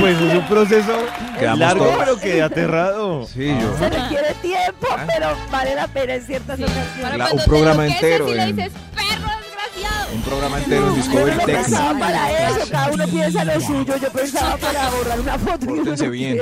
Pues 0.01 0.17
es 0.21 0.35
un 0.35 0.47
proceso 0.49 0.93
Quedamos 1.39 1.59
largo, 1.61 1.85
todos. 1.85 1.99
pero 1.99 2.19
quedé 2.21 2.43
aterrado. 2.43 3.27
Sí, 3.27 3.47
yo. 3.61 3.79
Se 3.79 3.91
requiere 3.91 4.35
tiempo, 4.43 4.87
pero 5.07 5.29
vale 5.51 5.75
la 5.75 5.87
pena 5.89 6.15
en 6.15 6.23
ciertas 6.27 6.57
Sí, 6.57 6.65
ocasiones. 6.65 7.03
La- 7.03 7.11
un 7.13 7.19
cuando 7.21 7.43
te 7.43 7.49
programa 7.49 7.87
entero 7.87 8.29
y 8.29 8.35
le 8.35 8.47
dices, 8.53 8.73
perro. 8.95 9.31
Un 10.15 10.23
programa 10.23 10.59
entero 10.59 10.89
en 10.89 10.95
Yo 10.95 10.97
Discovery 10.97 11.37
no 11.37 11.45
pensaba 11.45 11.99
para 11.99 12.49
eso, 12.49 12.71
cada 12.71 12.91
uno 12.93 13.09
piensa 13.09 13.45
lo 13.45 13.61
suyo, 13.61 13.97
yo 13.97 14.13
pensaba 14.13 14.57
para 14.57 14.91
borrar 14.91 15.21
una 15.21 15.39
foto. 15.39 15.67
Pórtense 15.67 16.09
bien. 16.09 16.39